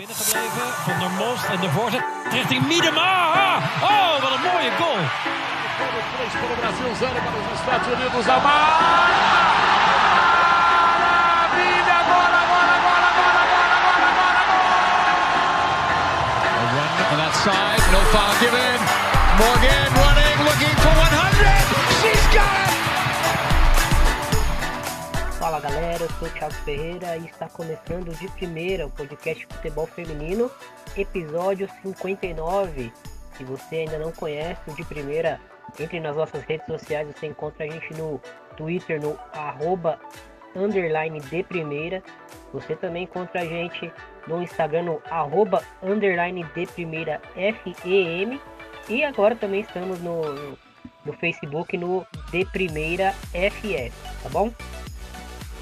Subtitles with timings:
[0.00, 0.66] binnengebleven.
[0.86, 3.12] Van der Most en de voorzet richting Miedema.
[3.92, 5.02] Oh, wat een mooie goal.
[6.40, 8.24] Para o Brasil, zero para os Estados Unidos.
[8.36, 9.08] Amar!
[11.04, 11.96] Maravilha!
[12.02, 14.68] Agora, agora, agora, agora, agora, agora, agora!
[16.60, 18.80] A run on that side, no foul given.
[19.40, 19.89] Morgan
[25.62, 30.50] Galera, eu sou o Thiago Ferreira e está começando de primeira o podcast Futebol Feminino,
[30.96, 32.90] episódio 59.
[33.36, 35.38] Se você ainda não conhece o de primeira,
[35.78, 38.18] entre nas nossas redes sociais, você encontra a gente no
[38.56, 40.00] Twitter, no arroba
[40.56, 42.02] underline de primeira.
[42.54, 43.92] Você também encontra a gente
[44.26, 48.40] no Instagram, no arroba underline de primeira FEM.
[48.88, 50.56] E agora também estamos no,
[51.04, 54.50] no, Facebook, no de primeira FS, tá bom?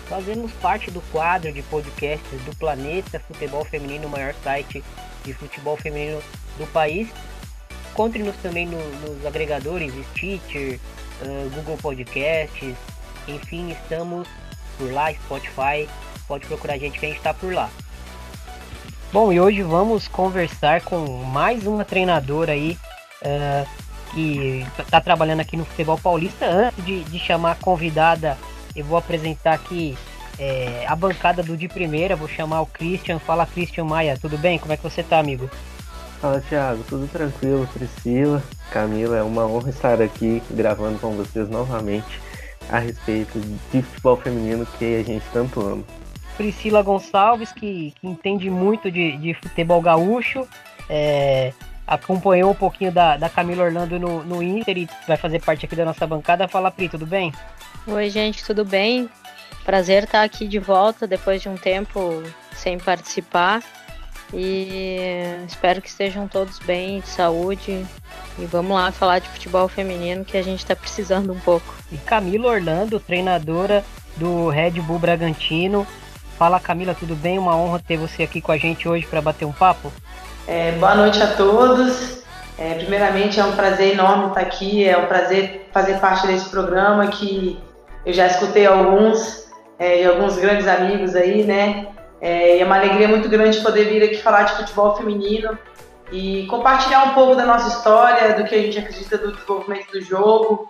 [0.08, 4.82] Fazemos parte do quadro de podcasts do Planeta Futebol Feminino, o maior site
[5.22, 6.22] de futebol feminino
[6.56, 7.08] do país.
[7.92, 10.80] Encontre-nos também no, nos agregadores Stitcher,
[11.20, 12.74] uh, Google Podcasts,
[13.26, 14.26] enfim, estamos
[14.78, 15.86] por lá, Spotify,
[16.26, 17.68] pode procurar a gente que a gente está por lá.
[19.12, 22.78] Bom, e hoje vamos conversar com mais uma treinadora aí
[23.22, 23.68] uh,
[24.14, 26.46] que está trabalhando aqui no futebol paulista.
[26.46, 28.38] Antes de, de chamar a convidada,
[28.76, 29.96] eu vou apresentar aqui
[30.38, 32.16] é, a bancada do de primeira.
[32.16, 33.18] Vou chamar o Christian.
[33.18, 34.58] Fala, Christian Maia, tudo bem?
[34.58, 35.50] Como é que você tá, amigo?
[36.20, 42.20] Fala Thiago, tudo tranquilo, Priscila, Camila, é uma honra estar aqui gravando com vocês novamente
[42.68, 45.84] a respeito de futebol feminino que a gente tanto ama.
[46.36, 50.46] Priscila Gonçalves, que, que entende muito de, de futebol gaúcho,
[50.88, 51.52] é,
[51.86, 55.74] acompanhou um pouquinho da, da Camila Orlando no, no Inter e vai fazer parte aqui
[55.74, 56.46] da nossa bancada.
[56.48, 57.32] Fala, Pri, tudo bem?
[57.86, 59.08] Oi, gente, tudo bem?
[59.68, 62.22] Prazer estar aqui de volta depois de um tempo
[62.56, 63.62] sem participar.
[64.32, 64.98] E
[65.46, 67.86] espero que estejam todos bem, de saúde.
[68.38, 71.74] E vamos lá falar de futebol feminino que a gente está precisando um pouco.
[71.92, 73.84] E Camila Orlando, treinadora
[74.16, 75.86] do Red Bull Bragantino.
[76.38, 77.38] Fala Camila, tudo bem?
[77.38, 79.92] Uma honra ter você aqui com a gente hoje para bater um papo.
[80.46, 82.22] É, boa noite a todos.
[82.56, 87.08] É, primeiramente é um prazer enorme estar aqui, é um prazer fazer parte desse programa
[87.08, 87.60] que
[88.06, 89.47] eu já escutei alguns,
[89.78, 91.88] é, de alguns grandes amigos aí, né?
[92.20, 95.56] É, e é uma alegria muito grande poder vir aqui falar de futebol feminino
[96.10, 100.00] e compartilhar um pouco da nossa história, do que a gente acredita do desenvolvimento do
[100.00, 100.68] jogo.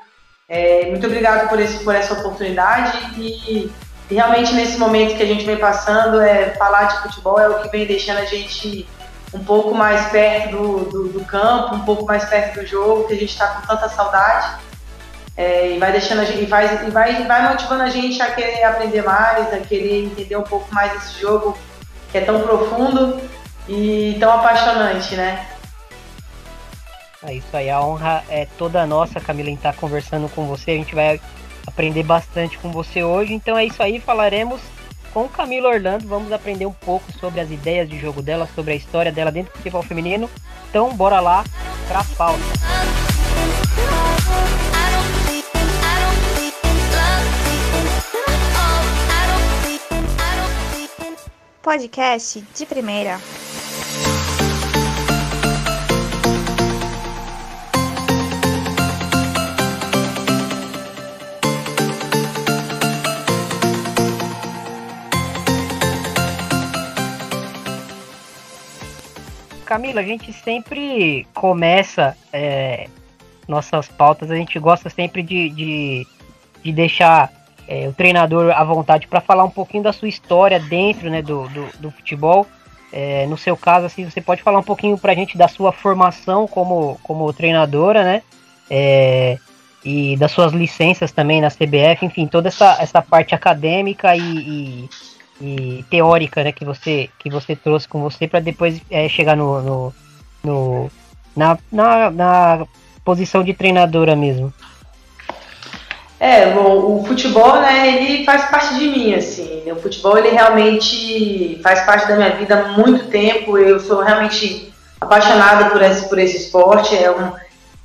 [0.48, 3.72] É, muito obrigado por, esse, por essa oportunidade e, e,
[4.10, 7.68] realmente nesse momento que a gente vem passando, é, falar de futebol é o que
[7.68, 8.88] vem deixando a gente
[9.32, 13.12] um pouco mais perto do, do, do campo, um pouco mais perto do jogo, que
[13.12, 14.67] a gente está com tanta saudade.
[15.38, 18.32] É, e vai deixando a gente, e vai, e vai, vai motivando a gente a
[18.32, 21.56] querer aprender mais, a querer entender um pouco mais esse jogo
[22.10, 23.20] que é tão profundo
[23.68, 25.46] e tão apaixonante, né?
[27.22, 30.72] É isso aí, a honra é toda nossa, Camila, em estar conversando com você.
[30.72, 31.20] A gente vai
[31.64, 33.32] aprender bastante com você hoje.
[33.32, 34.60] Então é isso aí, falaremos
[35.14, 36.08] com Camila Orlando.
[36.08, 39.52] Vamos aprender um pouco sobre as ideias de jogo dela, sobre a história dela dentro
[39.52, 40.28] do futebol feminino.
[40.68, 41.44] Então bora lá
[41.86, 43.07] para a pauta.
[51.68, 53.20] Podcast de primeira.
[69.66, 72.88] Camila, a gente sempre começa é,
[73.46, 76.06] nossas pautas, a gente gosta sempre de, de,
[76.64, 77.30] de deixar
[77.68, 81.46] é, o treinador à vontade para falar um pouquinho da sua história dentro né, do,
[81.48, 82.46] do, do futebol.
[82.90, 85.70] É, no seu caso, assim, você pode falar um pouquinho para a gente da sua
[85.70, 88.22] formação como, como treinadora, né?
[88.70, 89.38] É,
[89.84, 94.90] e das suas licenças também na CBF, enfim, toda essa, essa parte acadêmica e, e,
[95.40, 99.62] e teórica né, que, você, que você trouxe com você para depois é, chegar no,
[99.62, 99.94] no,
[100.42, 100.90] no
[101.36, 102.66] na, na, na
[103.04, 104.52] posição de treinadora mesmo.
[106.20, 109.70] É, bom, o futebol, né, ele faz parte de mim, assim.
[109.70, 113.56] O futebol, ele realmente faz parte da minha vida há muito tempo.
[113.56, 116.96] Eu sou realmente apaixonada por esse, por esse esporte.
[116.96, 117.32] É um,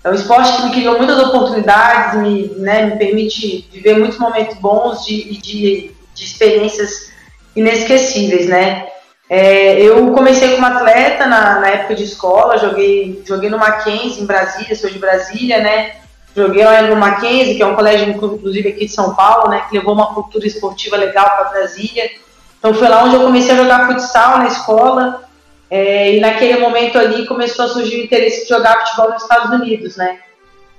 [0.04, 4.58] é um esporte que me criou muitas oportunidades, me, né, me permite viver muitos momentos
[4.58, 7.12] bons de, de, de experiências
[7.56, 8.88] inesquecíveis, né.
[9.30, 14.26] É, eu comecei como atleta na, na época de escola, joguei, joguei no Mackenzie, em
[14.26, 15.92] Brasília, sou de Brasília, né,
[16.36, 19.66] Joguei lá no Mackenzie, que é um colégio, inclusive, aqui de São Paulo, né?
[19.70, 22.10] Que levou uma cultura esportiva legal para Brasília.
[22.58, 25.24] Então foi lá onde eu comecei a jogar futsal na escola.
[25.70, 29.52] É, e naquele momento ali começou a surgir o interesse de jogar futebol nos Estados
[29.60, 30.20] Unidos, né?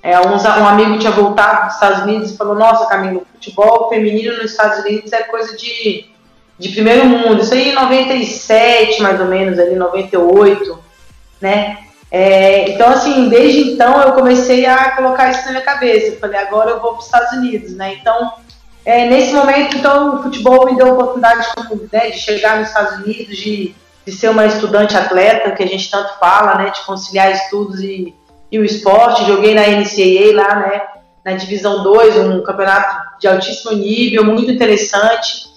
[0.02, 4.36] É, um, um amigo tinha voltado dos Estados Unidos e falou: Nossa, Camilo, futebol feminino
[4.36, 6.06] nos Estados Unidos é coisa de,
[6.58, 7.40] de primeiro mundo.
[7.40, 10.78] Isso aí em 97, mais ou menos, ali, 98,
[11.40, 11.83] né?
[12.16, 16.12] É, então, assim, desde então eu comecei a colocar isso na minha cabeça.
[16.12, 17.96] Eu falei: Agora eu vou para os Estados Unidos, né?
[18.00, 18.34] Então,
[18.84, 21.44] é, nesse momento, então, o futebol me deu a oportunidade
[21.92, 23.74] né, de chegar nos Estados Unidos, de,
[24.06, 26.70] de ser uma estudante atleta, que a gente tanto fala, né?
[26.70, 28.14] De conciliar estudos e
[28.54, 30.82] e o esporte, joguei na NCAA lá, né,
[31.24, 35.48] na Divisão 2, um campeonato de altíssimo nível, muito interessante,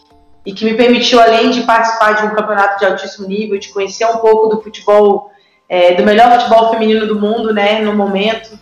[0.44, 4.06] e que me permitiu, além de participar de um campeonato de altíssimo nível, de conhecer
[4.06, 5.32] um pouco do futebol,
[5.70, 8.58] é, do melhor futebol feminino do mundo, né, no momento,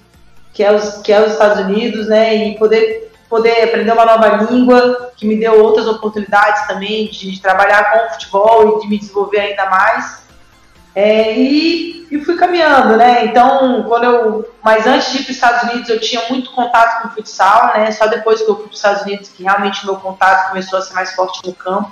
[0.54, 4.44] que é os, que é os Estados Unidos, né, e poder, poder aprender uma nova
[4.44, 8.88] língua, que me deu outras oportunidades também de, de trabalhar com o futebol e de
[8.88, 10.26] me desenvolver ainda mais.
[10.96, 13.26] É, e, e, fui caminhando, né?
[13.26, 14.56] Então, quando eu.
[14.64, 17.74] Mas antes de ir para os Estados Unidos, eu tinha muito contato com o futsal,
[17.76, 17.92] né?
[17.92, 20.80] Só depois que eu fui para os Estados Unidos que realmente o meu contato começou
[20.80, 21.92] a ser mais forte no campo.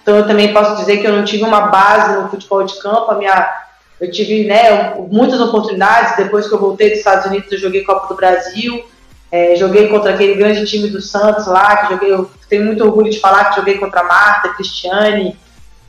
[0.00, 3.10] Então, eu também posso dizer que eu não tive uma base no futebol de campo.
[3.10, 3.63] A minha,
[4.00, 6.16] eu tive né, muitas oportunidades.
[6.16, 8.84] Depois que eu voltei dos Estados Unidos, eu joguei Copa do Brasil.
[9.30, 13.10] É, joguei contra aquele grande time do Santos lá, que joguei, eu tenho muito orgulho
[13.10, 15.36] de falar que joguei contra a Marta, Cristiane,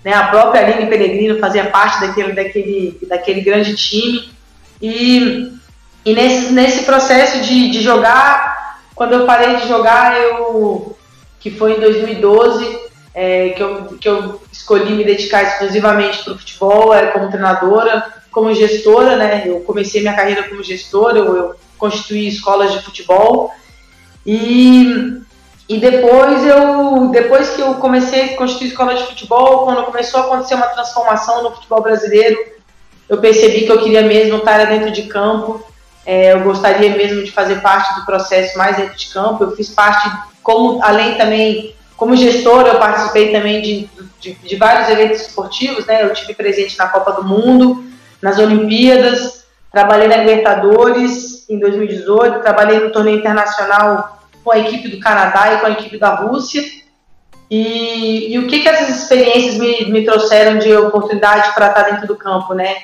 [0.03, 4.31] né, a própria Aline Pellegrino fazia parte daquele, daquele, daquele grande time.
[4.81, 5.51] E,
[6.03, 10.95] e nesse, nesse processo de, de jogar, quando eu parei de jogar, eu
[11.39, 12.79] que foi em 2012,
[13.13, 18.13] é, que, eu, que eu escolhi me dedicar exclusivamente para o futebol, era como treinadora,
[18.31, 19.43] como gestora, né?
[19.45, 23.51] Eu comecei minha carreira como gestora, eu, eu constituí escolas de futebol.
[24.25, 25.23] E
[25.67, 30.23] e depois eu, depois que eu comecei a constituir escola de futebol, quando começou a
[30.25, 32.37] acontecer uma transformação no futebol brasileiro,
[33.09, 35.63] eu percebi que eu queria mesmo estar dentro de campo.
[36.05, 39.43] É, eu gostaria mesmo de fazer parte do processo mais dentro de campo.
[39.43, 40.07] Eu fiz parte,
[40.43, 43.89] como além também como gestora, eu participei também de,
[44.25, 46.03] de, de vários eventos esportivos, né?
[46.03, 47.85] Eu tive presente na Copa do Mundo,
[48.21, 54.99] nas Olimpíadas, trabalhei na Libertadores em 2018, trabalhei no torneio internacional com a equipe do
[54.99, 56.63] Canadá e com a equipe da Rússia.
[57.49, 62.07] E, e o que, que essas experiências me, me trouxeram de oportunidade para estar dentro
[62.07, 62.75] do campo, né?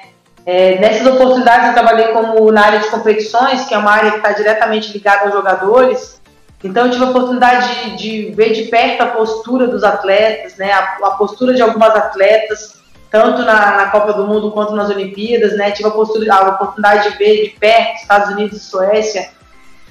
[0.46, 4.18] É, nessas oportunidades eu trabalhei como na área de competições, que é uma área que
[4.18, 6.21] está diretamente ligada aos jogadores.
[6.64, 10.72] Então eu tive a oportunidade de, de, ver de perto a postura dos atletas, né?
[10.72, 15.58] A, a postura de algumas atletas, tanto na, na, Copa do Mundo quanto nas Olimpíadas,
[15.58, 15.72] né?
[15.72, 19.30] Tive a, postura, a oportunidade de ver de perto Estados Unidos e Suécia,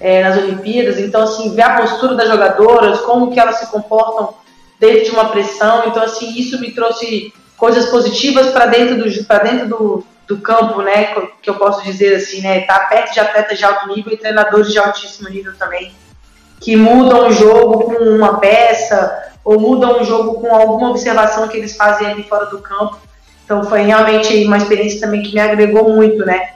[0.00, 0.98] é, nas Olimpíadas.
[0.98, 4.34] Então, assim, ver a postura das jogadoras, como que elas se comportam
[4.78, 5.84] dentro de uma pressão.
[5.86, 10.80] Então, assim, isso me trouxe coisas positivas para dentro do para dentro do, do campo,
[10.82, 11.14] né?
[11.42, 12.60] Que eu posso dizer assim, né?
[12.60, 15.92] Tá perto de atletas de alto nível e treinadores de altíssimo nível também,
[16.60, 21.56] que mudam o jogo com uma peça ou mudam o jogo com alguma observação que
[21.56, 22.98] eles fazem ali fora do campo.
[23.44, 26.50] Então foi realmente uma experiência também que me agregou muito, né?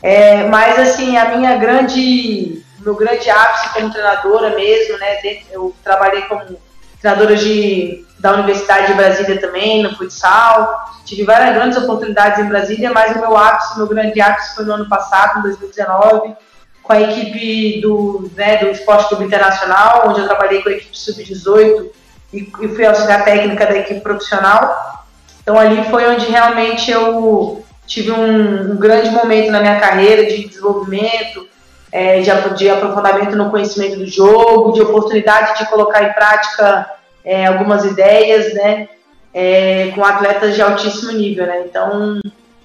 [0.00, 5.18] É, mas assim, a minha grande meu grande ápice como treinadora mesmo, né?
[5.50, 6.58] Eu trabalhei como
[7.00, 10.84] treinadora de, da Universidade de Brasília também, no futsal.
[11.04, 14.74] Tive várias grandes oportunidades em Brasília, mas o meu ápice, meu grande ápice foi no
[14.74, 16.34] ano passado, em 2019,
[16.82, 20.98] com a equipe do, né, do Esporte Clube Internacional, onde eu trabalhei com a equipe
[20.98, 21.90] sub-18
[22.32, 25.04] e, e fui auxiliar técnica da equipe profissional.
[25.42, 30.48] Então ali foi onde realmente eu tive um, um grande momento na minha carreira de
[30.48, 31.46] desenvolvimento,
[31.90, 36.88] é, de, de, aprofundamento no conhecimento do jogo, de oportunidade de colocar em prática
[37.24, 38.88] é, algumas ideias, né,
[39.34, 41.64] é, com atletas de altíssimo nível, né.
[41.66, 42.18] Então,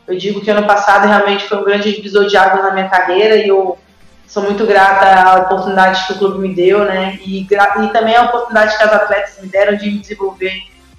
[0.08, 3.50] eu digo que ano passado realmente foi um grande divisor de na minha carreira e
[3.50, 3.78] eu
[4.28, 8.24] sou muito grata à oportunidade que o clube me deu, né, e, e também a
[8.24, 10.54] oportunidade que as atletas me deram de me desenvolver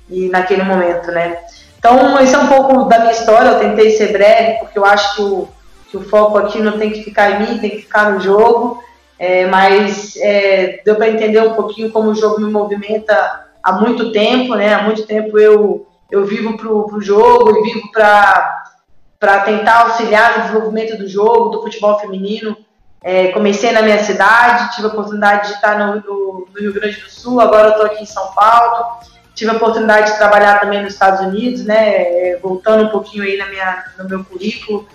[0.09, 1.39] e naquele momento, né.
[1.79, 5.15] Então, esse é um pouco da minha história, eu tentei ser breve, porque eu acho
[5.15, 5.49] que o
[5.91, 8.83] que o foco aqui não tem que ficar em mim, tem que ficar no jogo.
[9.19, 14.13] É, mas é, deu para entender um pouquinho como o jogo me movimenta há muito
[14.13, 14.75] tempo, né?
[14.75, 20.43] Há muito tempo eu, eu vivo para o jogo e vivo para tentar auxiliar no
[20.45, 22.57] desenvolvimento do jogo, do futebol feminino.
[23.03, 27.01] É, comecei na minha cidade, tive a oportunidade de estar no, no, no Rio Grande
[27.01, 28.99] do Sul, agora estou aqui em São Paulo.
[29.35, 32.03] Tive a oportunidade de trabalhar também nos Estados Unidos, né?
[32.03, 34.89] É, voltando um pouquinho aí na minha, no meu currículo.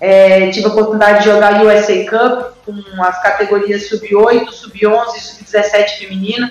[0.00, 5.98] É, tive a oportunidade de jogar USA Cup com as categorias sub-8, sub-11 e sub-17
[5.98, 6.50] feminina,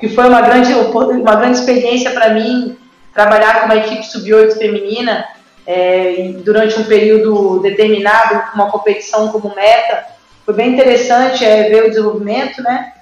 [0.00, 2.76] que foi uma grande, uma grande experiência para mim
[3.14, 5.24] trabalhar com uma equipe sub-8 feminina.
[5.66, 10.04] é, durante um período determinado, uma competição como meta.
[10.50, 12.92] Foi bem interessante é, ver o desenvolvimento, né?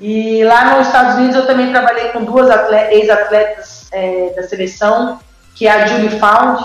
[0.00, 2.48] E lá nos Estados Unidos eu também trabalhei com duas
[2.92, 5.18] ex-atletas é, da seleção,
[5.56, 6.64] que é a Julie Found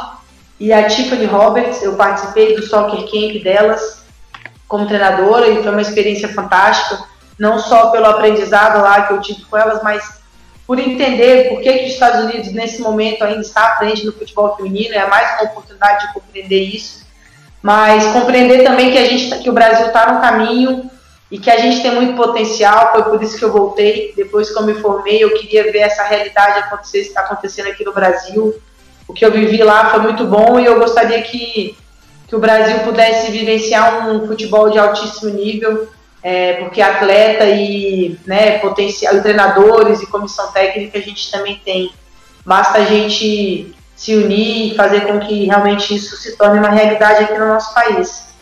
[0.59, 1.81] e a Tiffany Roberts.
[1.81, 4.03] Eu participei do soccer camp delas
[4.67, 7.03] como treinadora e foi uma experiência fantástica,
[7.39, 10.21] não só pelo aprendizado lá que eu tive com elas, mas
[10.67, 14.13] por entender por que, que os Estados Unidos nesse momento ainda está à frente no
[14.13, 17.07] futebol feminino, é mais uma oportunidade de compreender isso,
[17.61, 20.89] mas compreender também que a gente, que o Brasil está no caminho
[21.29, 24.57] e que a gente tem muito potencial, foi por isso que eu voltei, depois que
[24.57, 28.59] eu me formei, eu queria ver essa realidade acontecer, acontecendo aqui no Brasil,
[29.07, 31.77] o que eu vivi lá foi muito bom e eu gostaria que,
[32.27, 35.87] que o Brasil pudesse vivenciar um futebol de altíssimo nível,
[36.23, 41.91] é, porque atleta e né, potencial, treinadores e comissão técnica a gente também tem.
[42.45, 47.23] Basta a gente se unir e fazer com que realmente isso se torne uma realidade
[47.23, 48.33] aqui no nosso país.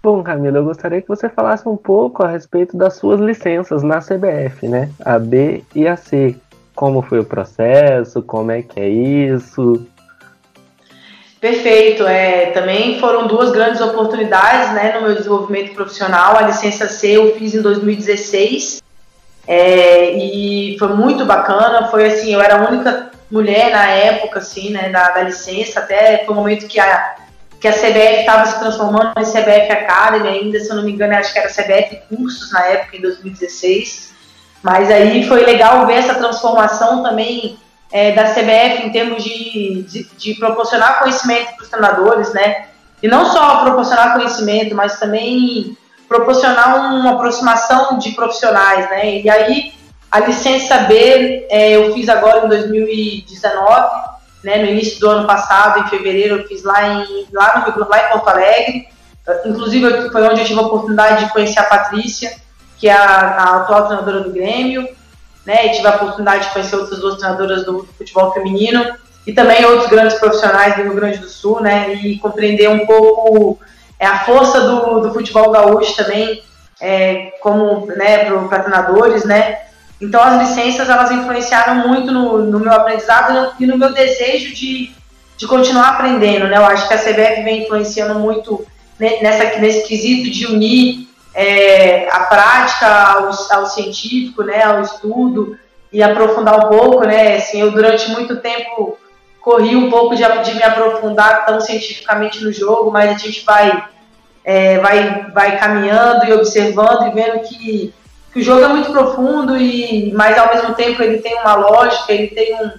[0.00, 3.98] Bom, Camila, eu gostaria que você falasse um pouco a respeito das suas licenças na
[3.98, 4.88] CBF, né?
[5.04, 6.36] A B e a C.
[6.72, 8.22] Como foi o processo?
[8.22, 9.84] Como é que é isso?
[11.40, 12.04] Perfeito.
[12.04, 16.36] É, também foram duas grandes oportunidades né, no meu desenvolvimento profissional.
[16.36, 18.85] A licença C eu fiz em 2016
[19.46, 21.88] é, e foi muito bacana.
[21.88, 25.80] Foi assim, eu era a única mulher na época assim, né, da, da licença.
[25.80, 27.16] Até foi o um momento que a
[27.60, 31.14] que a CBF estava se transformando em CBF Academy ainda, se eu não me engano,
[31.14, 34.14] acho que era CBF Cursos na época, em 2016.
[34.62, 37.58] Mas aí foi legal ver essa transformação também
[37.90, 42.66] é, da CBF em termos de, de, de proporcionar conhecimento para os treinadores, né?
[43.02, 45.76] E não só proporcionar conhecimento, mas também
[46.08, 49.20] proporcionar uma aproximação de profissionais, né?
[49.20, 49.72] E aí
[50.10, 55.80] a licença B é, eu fiz agora em 2019 né, no início do ano passado,
[55.80, 58.88] em fevereiro, eu fiz lá em, lá no lá em Porto Alegre.
[59.44, 62.32] Inclusive, foi onde eu tive a oportunidade de conhecer a Patrícia,
[62.78, 64.88] que é a, a atual treinadora do Grêmio,
[65.44, 68.94] né, e tive a oportunidade de conhecer outras duas treinadoras do, do futebol feminino
[69.26, 73.58] e também outros grandes profissionais do Rio Grande do Sul, né, e compreender um pouco
[73.98, 76.42] é, a força do, do futebol gaúcho também,
[76.80, 79.58] é, como, né, para treinadores, né,
[80.00, 84.90] então as licenças elas influenciaram muito no, no meu aprendizado e no meu desejo de,
[85.36, 86.56] de continuar aprendendo, né?
[86.58, 88.66] Eu acho que a CBF vem influenciando muito
[88.98, 94.62] nessa, nesse quesito de unir é, a prática ao, ao, científico, né?
[94.64, 95.58] Ao estudo
[95.90, 97.36] e aprofundar um pouco, né?
[97.36, 98.98] Assim, eu durante muito tempo
[99.46, 103.80] corri um pouco de, de me aprofundar tão cientificamente no jogo, mas a gente vai,
[104.44, 107.94] é, vai, vai caminhando e observando e vendo que
[108.32, 112.12] que o jogo é muito profundo e mas ao mesmo tempo ele tem uma lógica,
[112.12, 112.72] ele tem um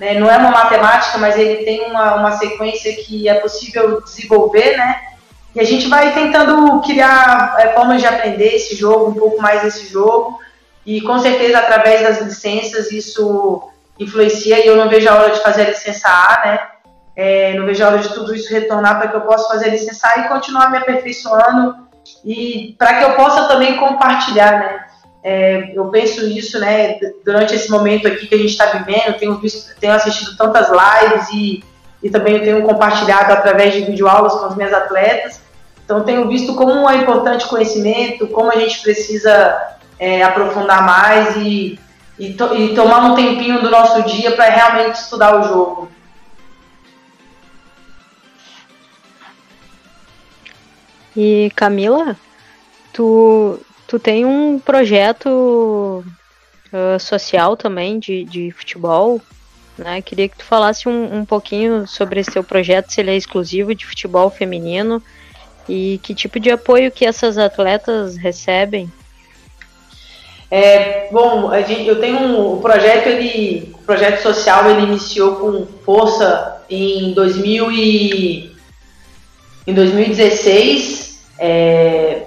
[0.00, 4.76] né, não é uma matemática, mas ele tem uma, uma sequência que é possível desenvolver,
[4.76, 5.00] né?
[5.54, 9.64] E a gente vai tentando criar é, formas de aprender esse jogo, um pouco mais
[9.64, 10.40] esse jogo,
[10.84, 13.69] e com certeza através das licenças isso
[14.00, 16.60] influencia e eu não vejo a hora de fazer a licença A, né?
[17.14, 19.72] É, não vejo a hora de tudo isso retornar para que eu possa fazer a
[19.72, 21.76] licença A e continuar me aperfeiçoando
[22.24, 24.86] e para que eu possa também compartilhar, né?
[25.22, 29.34] É, eu penso nisso, né, durante esse momento aqui que a gente está vivendo, tenho,
[29.36, 31.62] visto, tenho assistido tantas lives e,
[32.02, 35.42] e também tenho compartilhado através de videoaulas com os meus atletas.
[35.84, 39.60] Então, tenho visto como é importante conhecimento, como a gente precisa
[39.98, 41.78] é, aprofundar mais e,
[42.20, 45.90] e, to, e tomar um tempinho do nosso dia para realmente estudar o jogo.
[51.16, 52.16] E Camila,
[52.92, 53.58] tu
[53.90, 56.04] Tu tem um projeto
[56.72, 59.20] uh, social também de, de futebol,
[59.76, 60.00] né?
[60.00, 63.74] Queria que tu falasse um, um pouquinho sobre esse teu projeto, se ele é exclusivo
[63.74, 65.02] de futebol feminino
[65.68, 68.88] e que tipo de apoio que essas atletas recebem.
[70.50, 75.66] É, bom, gente, eu tenho um o projeto, ele, o projeto social, ele iniciou com
[75.84, 78.56] força em 2000 e,
[79.66, 81.20] em 2016.
[81.38, 82.26] É,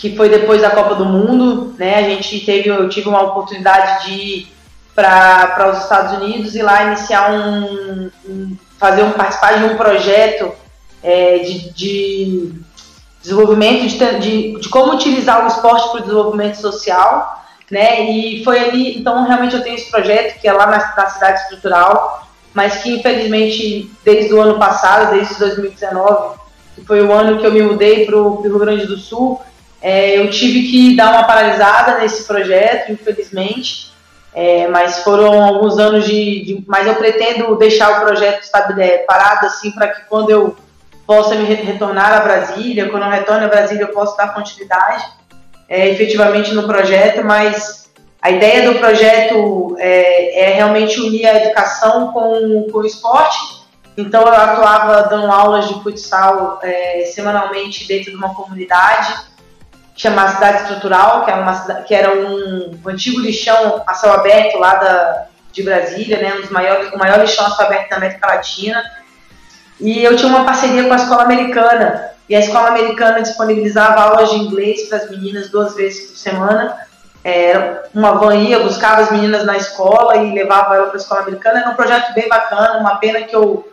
[0.00, 1.96] que foi depois da Copa do Mundo, né?
[1.96, 4.52] A gente teve, eu tive uma oportunidade de ir
[4.94, 10.52] para os Estados Unidos e lá iniciar um, um fazer um participar de um projeto
[11.02, 12.52] é, de, de,
[13.20, 18.02] desenvolvimento de, de, de, como utilizar o esporte para o desenvolvimento social, né?
[18.02, 21.40] E foi ali, então realmente eu tenho esse projeto que é lá na, na cidade
[21.42, 26.38] estrutural, mas que infelizmente desde o ano passado, desde 2019,
[26.74, 29.40] que foi o ano que eu me mudei para o Rio Grande do Sul,
[29.80, 33.90] é, eu tive que dar uma paralisada nesse projeto, infelizmente,
[34.34, 38.48] é, mas foram alguns anos de, de, Mas eu pretendo deixar o projeto
[38.78, 40.56] é, parado assim para que quando eu
[41.04, 45.04] possa me retornar a Brasília, quando eu retorno a Brasília eu possa dar continuidade
[45.70, 47.88] é, efetivamente no projeto, mas
[48.20, 53.38] a ideia do projeto é, é realmente unir a educação com, com o esporte.
[53.96, 59.30] Então eu atuava dando aulas de futsal é, semanalmente dentro de uma comunidade
[59.96, 64.58] chamada Cidade Estrutural, que era, uma, que era um, um antigo lixão a céu aberto
[64.58, 67.96] lá da, de Brasília, né, um dos maiores, o maior lixão a céu aberto da
[67.96, 68.82] América Latina.
[69.78, 74.30] E eu tinha uma parceria com a escola americana, e a escola americana disponibilizava aulas
[74.30, 76.76] de inglês para as meninas duas vezes por semana.
[77.24, 81.22] É, uma van ia, buscava as meninas na escola e levava ela para a escola
[81.22, 81.58] americana.
[81.58, 83.68] Era um projeto bem bacana, uma pena que eu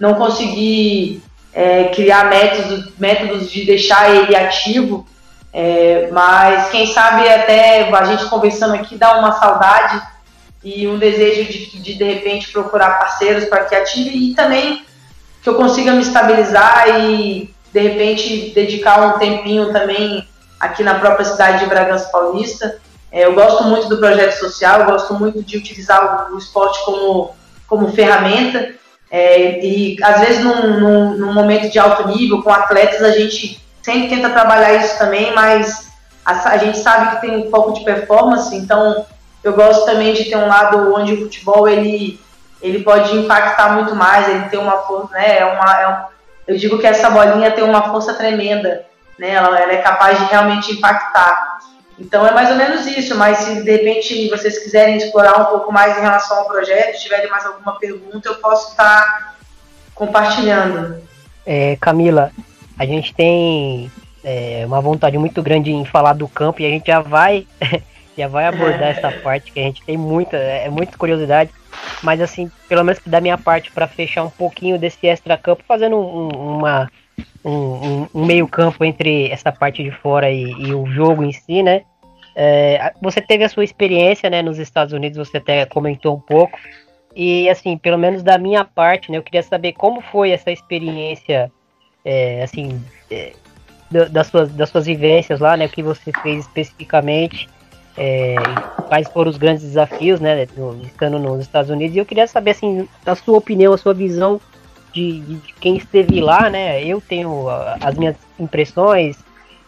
[0.00, 1.22] não consegui
[1.54, 5.06] é, criar métodos, métodos de deixar ele ativo,
[5.52, 10.02] é, mas quem sabe até a gente conversando aqui dá uma saudade
[10.64, 14.84] e um desejo de de, de repente procurar parceiros para que ative e também
[15.42, 20.26] que eu consiga me estabilizar e de repente dedicar um tempinho também
[20.58, 22.78] aqui na própria cidade de Bragança Paulista.
[23.12, 26.84] É, eu gosto muito do projeto social, eu gosto muito de utilizar o, o esporte
[26.84, 27.34] como,
[27.66, 28.74] como ferramenta.
[29.10, 33.60] É, e às vezes num, num, num momento de alto nível, com atletas, a gente
[33.82, 35.90] sempre tenta trabalhar isso também, mas
[36.24, 39.04] a, a, gente sabe que tem um pouco de performance, então
[39.42, 42.20] eu gosto também de ter um lado onde o futebol ele,
[42.62, 45.38] ele pode impactar muito mais, ele tem uma força, né?
[45.38, 46.09] É uma, é um,
[46.50, 48.84] eu digo que essa bolinha tem uma força tremenda,
[49.16, 49.30] né?
[49.30, 51.60] Ela, ela, é capaz de realmente impactar.
[51.96, 55.72] Então é mais ou menos isso, mas se de repente vocês quiserem explorar um pouco
[55.72, 59.36] mais em relação ao projeto, se tiverem mais alguma pergunta, eu posso estar
[59.94, 61.00] compartilhando.
[61.46, 62.32] É, Camila,
[62.76, 63.88] a gente tem
[64.24, 67.46] é, uma vontade muito grande em falar do campo e a gente já vai
[68.18, 71.52] já vai abordar essa parte que a gente tem muita é muita curiosidade
[72.02, 75.96] mas assim pelo menos da minha parte para fechar um pouquinho desse extra campo fazendo
[75.96, 76.90] um, uma
[77.44, 81.62] um, um, meio campo entre essa parte de fora e, e o jogo em si
[81.62, 81.82] né
[82.36, 86.58] é, você teve a sua experiência né nos Estados Unidos você até comentou um pouco
[87.14, 91.50] e assim pelo menos da minha parte né eu queria saber como foi essa experiência
[92.04, 93.32] é, assim, é,
[93.90, 95.66] das, suas, das suas vivências lá, né?
[95.66, 97.48] O que você fez especificamente,
[97.96, 98.36] é,
[98.88, 100.46] quais foram os grandes desafios, né?
[100.82, 101.96] estando nos Estados Unidos.
[101.96, 104.40] E eu queria saber, assim, a sua opinião, a sua visão
[104.92, 106.84] de, de quem esteve lá, né?
[106.84, 107.46] Eu tenho
[107.80, 109.18] as minhas impressões,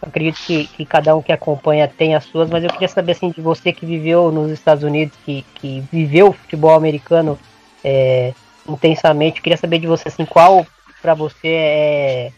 [0.01, 3.31] acredito que, que, cada um que acompanha tem as suas, mas eu queria saber assim
[3.31, 7.39] de você que viveu nos Estados Unidos, que, que viveu o futebol americano
[7.83, 8.33] é,
[8.67, 10.65] intensamente, eu queria saber de você assim qual
[11.01, 12.31] para você é,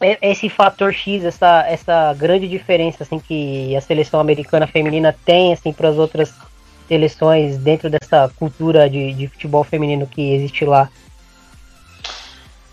[0.00, 5.72] esse fator X, essa, essa grande diferença assim que a seleção americana feminina tem assim
[5.72, 6.32] para as outras
[6.86, 10.88] seleções dentro dessa cultura de, de futebol feminino que existe lá?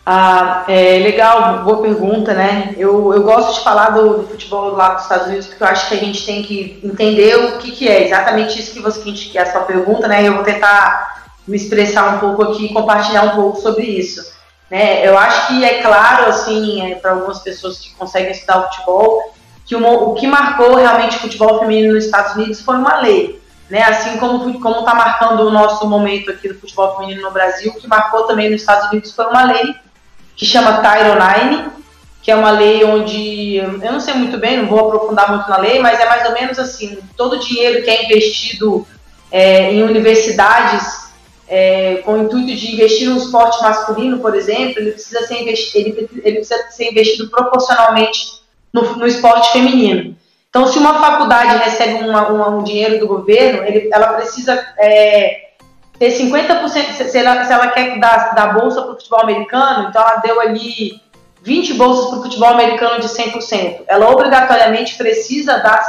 [0.05, 2.75] Ah, é legal, boa pergunta, né?
[2.77, 5.87] Eu, eu gosto de falar do, do, futebol lá dos Estados Unidos porque eu acho
[5.87, 9.37] que a gente tem que entender o que, que é exatamente isso que você que
[9.37, 10.27] é a sua pergunta, né?
[10.27, 14.32] Eu vou tentar me expressar um pouco aqui e compartilhar um pouco sobre isso.
[14.73, 15.07] Né?
[15.07, 19.35] Eu acho que é claro, assim, é, para algumas pessoas que conseguem estudar futebol,
[19.67, 23.39] que uma, o que marcou realmente o futebol feminino nos Estados Unidos foi uma lei.
[23.69, 23.83] Né?
[23.83, 27.87] Assim como está marcando o nosso momento aqui do futebol feminino no Brasil, o que
[27.87, 29.75] marcou também nos Estados Unidos foi uma lei
[30.35, 31.71] que chama Title IX,
[32.23, 35.57] que é uma lei onde, eu não sei muito bem, não vou aprofundar muito na
[35.57, 38.87] lei, mas é mais ou menos assim, todo o dinheiro que é investido
[39.31, 41.12] é, em universidades
[41.47, 46.09] é, com o intuito de investir no esporte masculino, por exemplo, ele precisa ser ele,
[46.23, 50.15] ele precisa ser investido proporcionalmente no, no, esporte feminino.
[50.49, 55.49] Então, se uma faculdade recebe uma, uma, um dinheiro do governo, ele, ela precisa é,
[55.99, 56.69] ter 50%,
[57.09, 60.39] se ela, se ela quer dar, dar bolsa para o futebol americano, então ela deu
[60.39, 61.01] ali
[61.41, 63.81] 20 bolsas para o futebol americano de 100%.
[63.87, 65.83] Ela obrigatoriamente precisa dar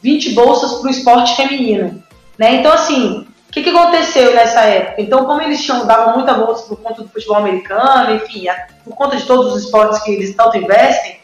[0.00, 2.02] 20 bolsas para o esporte feminino.
[2.38, 2.56] Né?
[2.56, 5.02] Então, assim, o que, que, aconteceu nessa época?
[5.02, 8.46] Então, como eles tinham, davam muita bolsa por conta do futebol americano, enfim,
[8.82, 11.20] por conta de todos os esportes que eles tanto investem,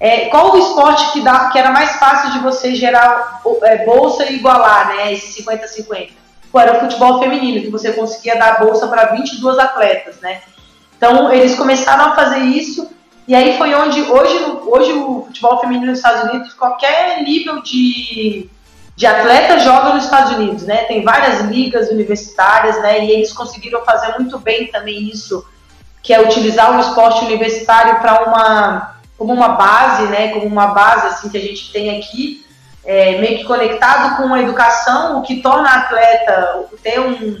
[0.00, 4.24] é, qual o esporte que, dá, que era mais fácil de você gerar é, bolsa
[4.24, 6.08] e igualar, né, esse 50-50?
[6.56, 10.40] Era o futebol feminino, que você conseguia dar bolsa para 22 atletas, né?
[10.96, 12.90] Então, eles começaram a fazer isso,
[13.26, 18.48] e aí foi onde, hoje, hoje o futebol feminino nos Estados Unidos, qualquer nível de
[18.98, 20.78] de atleta joga nos Estados Unidos, né?
[20.86, 23.04] Tem várias ligas universitárias, né?
[23.04, 25.46] E eles conseguiram fazer muito bem também isso,
[26.02, 30.32] que é utilizar o esporte universitário para uma como uma base, né?
[30.32, 32.44] Como uma base assim que a gente tem aqui
[32.84, 37.40] é, meio que conectado com a educação, o que torna a atleta, ter um,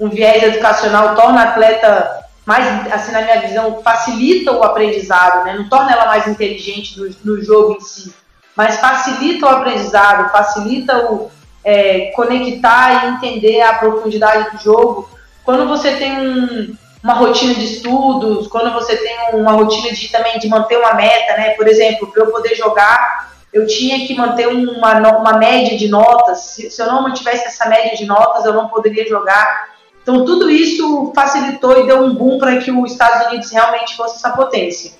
[0.00, 5.54] um viés educacional, torna a atleta mais, assim, na minha visão, facilita o aprendizado, né?
[5.54, 8.12] não torna ela mais inteligente no, no jogo em si,
[8.56, 11.30] mas facilita o aprendizado, facilita o
[11.62, 15.10] é, conectar e entender a profundidade do jogo.
[15.44, 20.38] Quando você tem um, uma rotina de estudos, quando você tem uma rotina de também
[20.38, 21.50] de manter uma meta, né?
[21.50, 26.38] Por exemplo, para eu poder jogar, eu tinha que manter uma, uma média de notas.
[26.38, 29.68] Se, se eu não mantivesse essa média de notas, eu não poderia jogar.
[30.02, 34.16] Então, tudo isso facilitou e deu um boom para que os Estados Unidos realmente fosse
[34.16, 34.92] essa potência.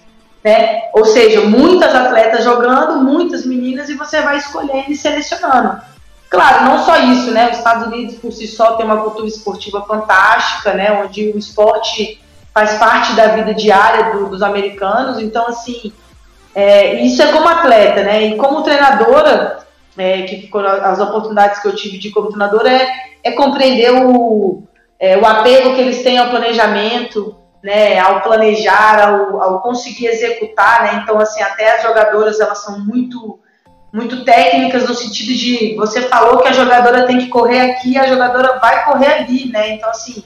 [0.47, 0.83] Né?
[0.93, 5.83] Ou seja, muitas atletas jogando, muitas meninas, e você vai escolhendo e selecionando.
[6.31, 7.51] Claro, não só isso, né?
[7.51, 11.03] Os Estados Unidos por si só tem uma cultura esportiva fantástica, né?
[11.03, 12.23] Onde o esporte
[12.55, 15.19] faz parte da vida diária do, dos americanos.
[15.19, 15.93] Então, assim,
[16.55, 18.27] é, isso é como atleta, né?
[18.27, 19.59] E como treinadora,
[19.99, 20.49] é, que
[20.85, 22.89] as oportunidades que eu tive de como treinadora é,
[23.25, 24.63] é compreender o,
[24.97, 27.35] é, o apego que eles têm ao planejamento,
[27.67, 27.99] né?
[27.99, 31.01] Ao planejar, ao, ao conseguir executar, né?
[31.03, 33.41] Então, assim, até as jogadoras elas são muito
[33.93, 38.07] muito técnicas no sentido de você falou que a jogadora tem que correr aqui, a
[38.07, 39.71] jogadora vai correr ali, né?
[39.71, 40.23] Então assim,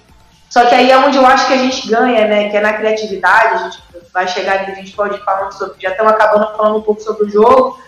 [0.49, 2.49] só que aí é onde eu acho que a gente ganha, né?
[2.49, 3.79] Que é na criatividade, a gente
[4.13, 7.01] vai chegar ali, a gente pode ir falando sobre, já estamos acabando falando um pouco
[7.01, 7.79] sobre o jogo,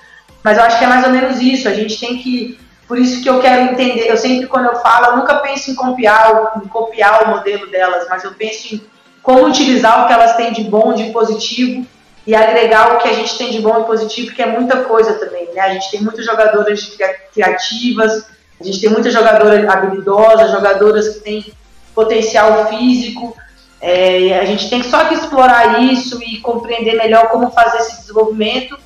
[0.45, 3.21] mas eu acho que é mais ou menos isso, a gente tem que, por isso
[3.21, 6.69] que eu quero entender, eu sempre quando eu falo, eu nunca penso em copiar, em
[6.69, 10.65] copiar o modelo delas, mas eu penso em como utilizar o que elas têm de
[10.65, 11.87] bom, de positivo,
[12.27, 15.15] e agregar o que a gente tem de bom e positivo, que é muita coisa
[15.15, 15.61] também, né?
[15.61, 16.97] A gente tem muitas jogadoras
[17.33, 18.27] criativas,
[18.61, 21.53] a gente tem muitas jogadoras habilidosas, jogadoras que têm
[21.95, 23.37] potencial físico,
[23.81, 28.79] é, a gente tem só que explorar isso e compreender melhor como fazer esse desenvolvimento,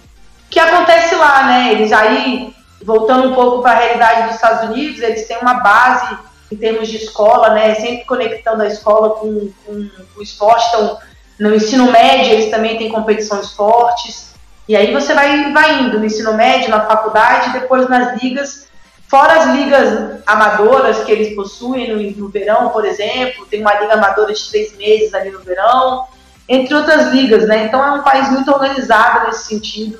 [0.49, 1.72] que acontece lá, né?
[1.72, 6.16] Eles aí, voltando um pouco para a realidade dos Estados Unidos, eles têm uma base
[6.51, 7.75] em termos de escola, né?
[7.75, 10.99] Sempre conectando a escola com, com, o esporte, então
[11.39, 14.35] no ensino médio, eles também têm competições fortes.
[14.69, 18.69] E aí você vai, vai indo no ensino médio, na faculdade, depois nas ligas,
[19.07, 23.95] fora as ligas amadoras que eles possuem no, no verão, por exemplo, tem uma liga
[23.95, 26.07] amadora de três meses ali no verão,
[26.49, 27.65] entre outras ligas, né?
[27.65, 29.99] Então é um país muito organizado nesse sentido,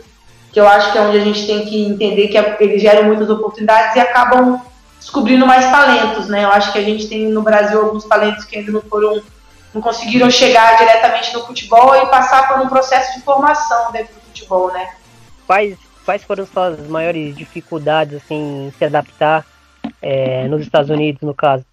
[0.53, 3.05] que eu acho que é onde a gente tem que entender que é, eles geram
[3.05, 4.61] muitas oportunidades e acabam
[5.07, 6.43] descobrindo mais talentos, né?
[6.43, 9.23] Eu acho que a gente tem no Brasil alguns talentos que ainda não foram
[9.73, 14.21] não conseguiram chegar diretamente no futebol e passar por um processo de formação dentro do
[14.23, 14.89] futebol, né?
[15.47, 19.45] Quais, quais foram suas maiores dificuldades assim, em se adaptar
[20.01, 21.65] é, nos Estados Unidos, no caso?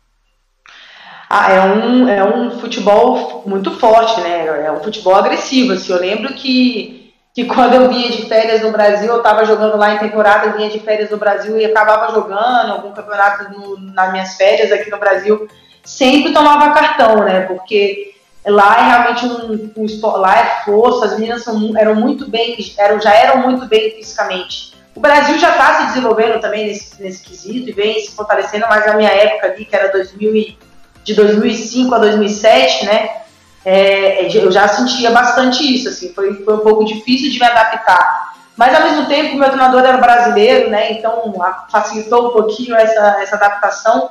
[1.29, 4.45] Ah, é um, é um futebol muito forte, né?
[4.65, 5.73] É um futebol agressivo.
[5.73, 5.91] Assim.
[5.91, 7.02] Eu lembro que,
[7.33, 10.69] que quando eu vinha de férias no Brasil, eu estava jogando lá em temporada, vinha
[10.69, 14.99] de férias no Brasil e acabava jogando algum campeonato no, nas minhas férias aqui no
[14.99, 15.47] Brasil
[15.83, 17.41] sempre tomava cartão, né?
[17.41, 18.13] Porque
[18.45, 23.01] lá é realmente um, um lá é força, as meninas são, eram muito bem, eram,
[23.01, 24.73] já eram muito bem fisicamente.
[24.95, 28.85] O Brasil já está se desenvolvendo também nesse, nesse quesito e vem se fortalecendo, mas
[28.85, 30.57] na minha época ali, que era 2000 e,
[31.03, 33.22] de 2005 a 2007, né?
[33.65, 38.33] É, eu já sentia bastante isso, assim, foi, foi um pouco difícil de me adaptar.
[38.55, 40.91] Mas ao mesmo tempo, meu treinador era brasileiro, né?
[40.91, 41.33] Então
[41.71, 44.09] facilitou um pouquinho essa, essa adaptação.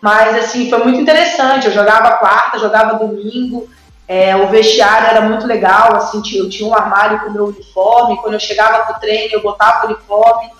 [0.00, 1.66] Mas, assim, foi muito interessante.
[1.66, 3.68] Eu jogava quarta, jogava domingo.
[4.08, 8.16] É, o vestiário era muito legal, assim, eu tinha um armário com meu uniforme.
[8.16, 10.50] Quando eu chegava pro treino, eu botava o uniforme.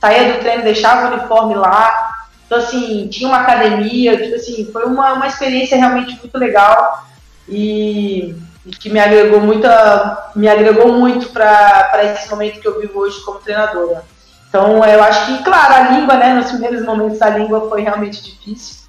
[0.00, 2.10] Saía do treino, deixava o uniforme lá.
[2.44, 4.16] Então, assim, tinha uma academia.
[4.16, 7.04] Tipo assim, foi uma, uma experiência realmente muito legal.
[7.50, 8.34] E
[8.78, 13.40] que me agregou muita, me agregou muito para esse momento que eu vivo hoje como
[13.40, 14.04] treinadora.
[14.48, 18.22] Então, eu acho que, claro, a língua, né, nos primeiros momentos a língua foi realmente
[18.22, 18.82] difícil,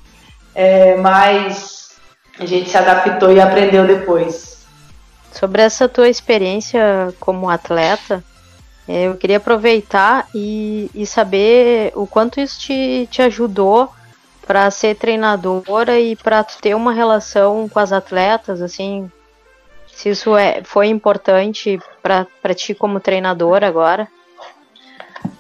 [0.56, 1.92] é, mas
[2.40, 4.66] a gente se adaptou e aprendeu depois.
[5.32, 8.24] Sobre essa tua experiência como atleta,
[8.88, 13.92] é, eu queria aproveitar e, e saber o quanto isso te, te ajudou
[14.52, 19.10] para ser treinadora e para ter uma relação com as atletas, assim,
[19.88, 24.10] se isso é, foi importante para ti como treinadora agora.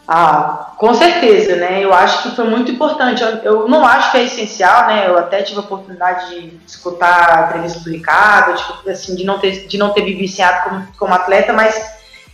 [0.08, 1.84] Ah, com certeza, né?
[1.84, 3.21] Eu acho que foi muito importante.
[3.21, 5.10] Eu, eu, não acho que é essencial, né?
[5.10, 9.67] Eu até tive a oportunidade de escutar a entrevista publicada, tipo, assim, de não ter,
[9.67, 11.76] de não ter vivenciado como, como atleta, mas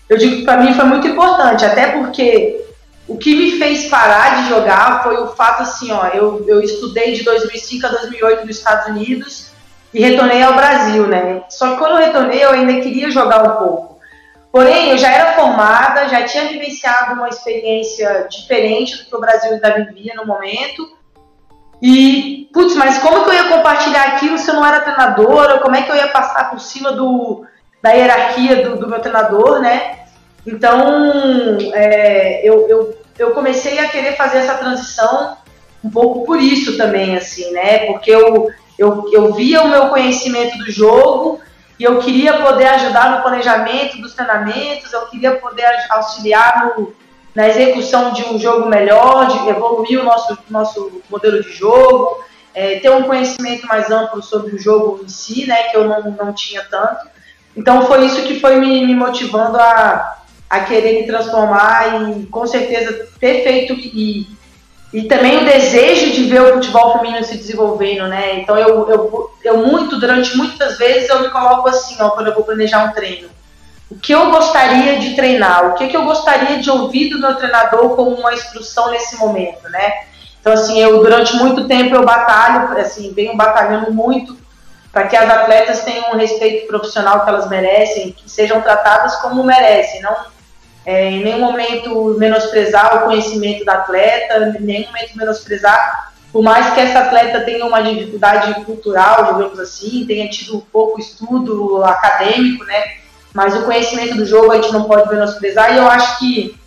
[0.08, 2.67] eu digo que para mim foi muito importante, até porque
[3.08, 7.14] o que me fez parar de jogar foi o fato assim, ó, eu, eu estudei
[7.14, 9.52] de 2005 a 2008 nos Estados Unidos
[9.94, 11.44] e retornei ao Brasil, né?
[11.50, 13.98] Só que quando eu retornei, eu ainda queria jogar um pouco.
[14.52, 19.54] Porém, eu já era formada, já tinha vivenciado uma experiência diferente do que o Brasil
[19.54, 20.98] ainda vivia no momento.
[21.82, 25.60] E, putz, mas como que eu ia compartilhar aquilo se eu não era treinadora?
[25.60, 27.46] Como é que eu ia passar por cima do,
[27.82, 30.07] da hierarquia do, do meu treinador, né?
[30.48, 35.36] Então, é, eu, eu, eu comecei a querer fazer essa transição
[35.84, 37.80] um pouco por isso também, assim, né?
[37.88, 41.42] Porque eu, eu, eu via o meu conhecimento do jogo
[41.78, 46.96] e eu queria poder ajudar no planejamento dos treinamentos, eu queria poder auxiliar no,
[47.36, 52.24] na execução de um jogo melhor, de evoluir o nosso, nosso modelo de jogo,
[52.56, 56.12] é, ter um conhecimento mais amplo sobre o jogo em si, né, que eu não,
[56.12, 57.06] não tinha tanto.
[57.54, 60.18] Então foi isso que foi me, me motivando a,
[60.50, 64.28] a querer me transformar e com certeza ter feito e,
[64.94, 68.40] e também o desejo de ver o futebol feminino se desenvolvendo, né?
[68.40, 72.34] Então eu, eu, eu muito, durante muitas vezes eu me coloco assim, ó, quando eu
[72.34, 73.30] vou planejar um treino.
[73.90, 75.68] O que eu gostaria de treinar?
[75.68, 79.70] O que, que eu gostaria de ouvir do meu treinador como uma instrução nesse momento,
[79.70, 80.04] né?
[80.40, 84.38] Então assim, eu durante muito tempo eu batalho, assim, venho batalhando muito
[84.94, 89.44] para que as atletas tenham o respeito profissional que elas merecem, que sejam tratadas como
[89.44, 90.16] merecem, não
[90.88, 96.74] é, em nenhum momento menosprezar o conhecimento da atleta, em nenhum momento menosprezar, por mais
[96.74, 103.00] que essa atleta tenha uma dificuldade cultural, digamos assim, tenha tido pouco estudo acadêmico, né?
[103.34, 106.58] Mas o conhecimento do jogo a gente não pode menosprezar e eu acho que,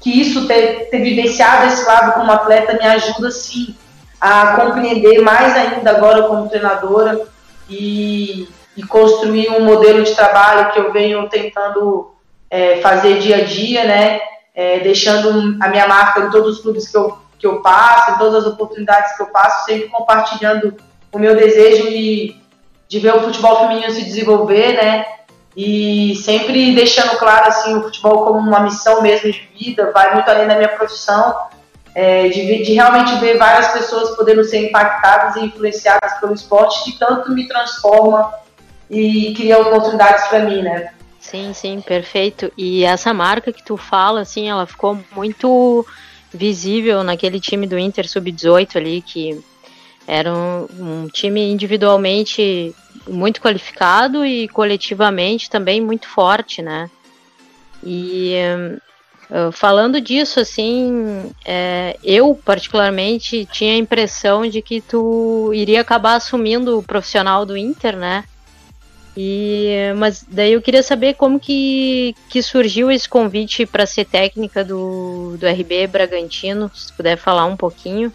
[0.00, 3.74] que isso, ter, ter vivenciado esse lado como atleta, me ajuda sim
[4.20, 7.26] a compreender mais ainda agora como treinadora
[7.68, 12.13] e, e construir um modelo de trabalho que eu venho tentando
[12.50, 14.20] é, fazer dia a dia, né?
[14.54, 18.18] É, deixando a minha marca em todos os clubes que eu, que eu passo, em
[18.18, 20.76] todas as oportunidades que eu passo, sempre compartilhando
[21.12, 22.36] o meu desejo de,
[22.88, 25.04] de ver o futebol feminino se desenvolver, né?
[25.56, 30.28] E sempre deixando claro assim o futebol como uma missão mesmo de vida, vai muito
[30.28, 31.34] além da minha profissão,
[31.94, 36.98] é, de, de, realmente ver várias pessoas podendo ser impactadas e influenciadas pelo esporte que
[36.98, 38.34] tanto me transforma
[38.90, 40.92] e cria oportunidades para mim, né?
[41.24, 42.52] Sim, sim, perfeito.
[42.54, 45.84] E essa marca que tu fala, assim, ela ficou muito
[46.30, 49.42] visível naquele time do Inter Sub-18 ali, que
[50.06, 52.74] era um, um, time individualmente
[53.08, 56.90] muito qualificado e coletivamente também muito forte, né?
[57.82, 58.34] E
[59.30, 66.16] uh, falando disso, assim, é, eu particularmente tinha a impressão de que tu iria acabar
[66.16, 68.24] assumindo o profissional do Inter, né?
[69.16, 74.64] E, mas daí eu queria saber como que, que surgiu esse convite para ser técnica
[74.64, 78.12] do, do RB Bragantino, se puder falar um pouquinho.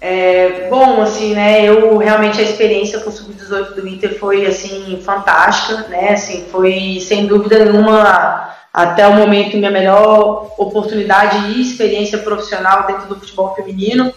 [0.00, 5.00] É, bom, assim, né, eu realmente a experiência com o Sub-18 do Inter foi, assim,
[5.00, 12.18] fantástica, né, assim, foi sem dúvida nenhuma até o momento minha melhor oportunidade e experiência
[12.18, 14.12] profissional dentro do futebol feminino.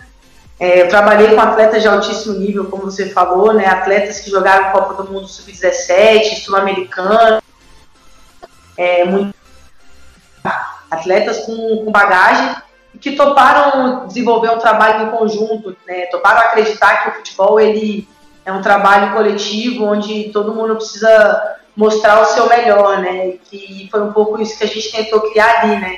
[0.60, 3.66] É, eu trabalhei com atletas de altíssimo nível, como você falou, né?
[3.66, 7.42] Atletas que jogaram Copa do Mundo Sub-17, Sul-Americano,
[8.78, 9.36] é, muito...
[10.90, 12.56] atletas com, com bagagem
[13.02, 16.06] que toparam desenvolver um trabalho em conjunto, né?
[16.06, 18.08] Toparam acreditar que o futebol ele
[18.46, 23.28] é um trabalho coletivo onde todo mundo precisa mostrar o seu melhor, né?
[23.28, 25.98] E que foi um pouco isso que a gente tentou criar ali, né?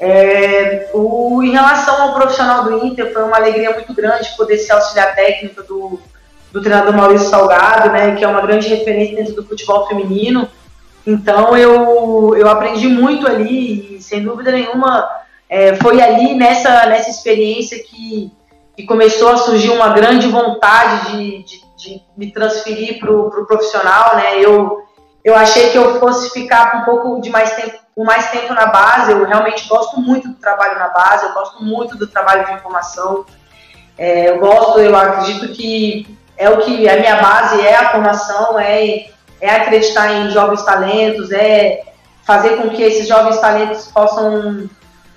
[0.00, 4.72] É, o, em relação ao profissional do Inter, foi uma alegria muito grande poder ser
[4.72, 6.00] auxiliar técnico do,
[6.52, 10.48] do treinador Maurício Salgado, né, que é uma grande referência dentro do futebol feminino.
[11.06, 15.08] Então eu, eu aprendi muito ali e, sem dúvida nenhuma,
[15.48, 18.32] é, foi ali nessa, nessa experiência que,
[18.76, 23.46] que começou a surgir uma grande vontade de, de, de me transferir para o pro
[23.46, 24.16] profissional.
[24.16, 24.40] Né?
[24.40, 24.82] Eu,
[25.22, 28.66] eu achei que eu fosse ficar um pouco de mais tempo com mais tempo na
[28.66, 29.12] base.
[29.12, 33.24] Eu realmente gosto muito do trabalho na base, eu gosto muito do trabalho de informação.
[33.96, 38.58] É, eu gosto, eu acredito que é o que a minha base é a formação,
[38.58, 39.06] é,
[39.40, 41.84] é acreditar em jovens talentos, é
[42.24, 44.68] fazer com que esses jovens talentos possam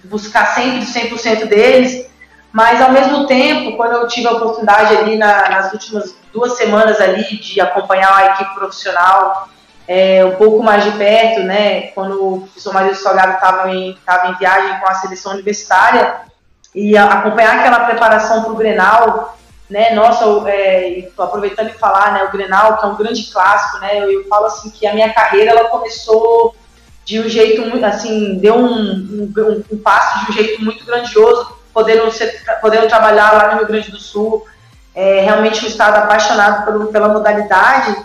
[0.04, 2.08] buscar sempre 100% deles.
[2.52, 7.00] Mas ao mesmo tempo, quando eu tive a oportunidade ali na, nas últimas duas semanas
[7.02, 9.50] ali de acompanhar a equipe profissional
[9.88, 14.34] é, um pouco mais de perto, né, quando o professor Maria Salgado estava em, em
[14.38, 16.28] viagem com a seleção universitária,
[16.76, 19.38] e acompanhar aquela preparação para o Grenal,
[19.70, 24.00] né, nossa, é, aproveitando e falar, né, o Grenal, que é um grande clássico, né,
[24.00, 26.56] eu, eu, falo assim que a minha carreira, ela começou
[27.04, 31.58] de um jeito muito, assim, deu um, um, um passo de um jeito muito grandioso,
[31.74, 34.46] podendo, ser, podendo trabalhar lá no Rio Grande do Sul,
[34.94, 37.96] é, realmente um estado apaixonado pelo, pela modalidade,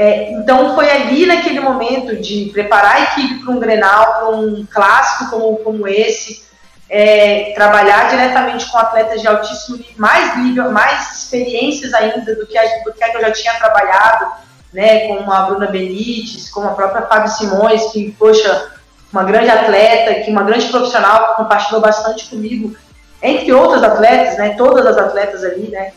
[0.00, 4.64] É, então foi ali naquele momento de preparar a equipe para um Grenal, para um
[4.72, 6.44] clássico como, como esse,
[6.88, 12.56] é, trabalhar diretamente com atletas de altíssimo nível, mais nível, mais experiências ainda do que,
[12.56, 14.26] a, do que, eu já tinha trabalhado,
[14.72, 18.70] né, como a Bruna Benites, como a própria Fábio Simões, que, poxa,
[19.12, 22.72] uma grande atleta, que uma grande profissional que compartilhou bastante comigo,
[23.20, 25.90] entre outras atletas, né, todas as atletas ali, né,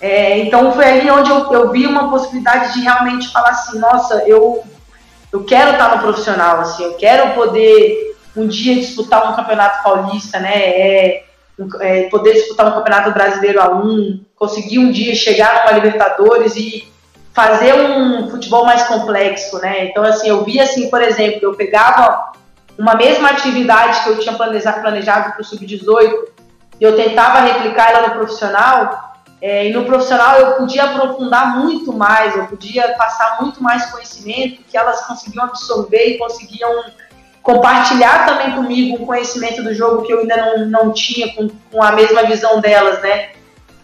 [0.00, 4.24] é, então foi ali onde eu, eu, vi uma possibilidade de realmente falar assim, nossa,
[4.26, 4.62] eu,
[5.32, 10.40] eu quero estar no profissional, assim, eu quero poder um dia disputar um campeonato paulista,
[10.40, 10.54] né?
[10.54, 11.24] É,
[11.80, 16.92] é, poder disputar um campeonato brasileiro a um, conseguir um dia chegar numa Libertadores e
[17.32, 19.86] fazer um futebol mais complexo, né?
[19.86, 22.32] Então assim, eu vi assim, por exemplo, eu pegava
[22.76, 26.12] uma mesma atividade que eu tinha planejado, planejado para o sub-18
[26.80, 29.13] e eu tentava replicar ela no profissional
[29.46, 34.62] é, e no profissional eu podia aprofundar muito mais, eu podia passar muito mais conhecimento
[34.66, 36.82] que elas conseguiam absorver e conseguiam
[37.42, 41.82] compartilhar também comigo um conhecimento do jogo que eu ainda não, não tinha com, com
[41.82, 43.32] a mesma visão delas, né?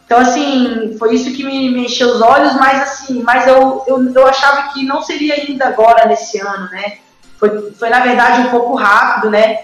[0.06, 4.14] Então, assim, foi isso que me, me encheu os olhos, mas assim, mas eu, eu,
[4.14, 6.96] eu achava que não seria ainda agora, nesse ano, né?
[7.38, 9.58] Foi, foi na verdade, um pouco rápido, né?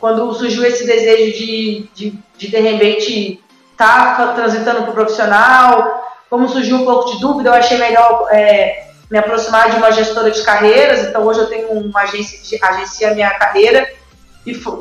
[0.00, 3.41] Quando surgiu esse desejo de, de, de, de repente,
[3.82, 8.86] tá transitando para o profissional, como surgiu um pouco de dúvida, eu achei melhor é,
[9.10, 13.14] me aproximar de uma gestora de carreiras, então hoje eu tenho uma agência que agencia
[13.14, 13.86] minha carreira,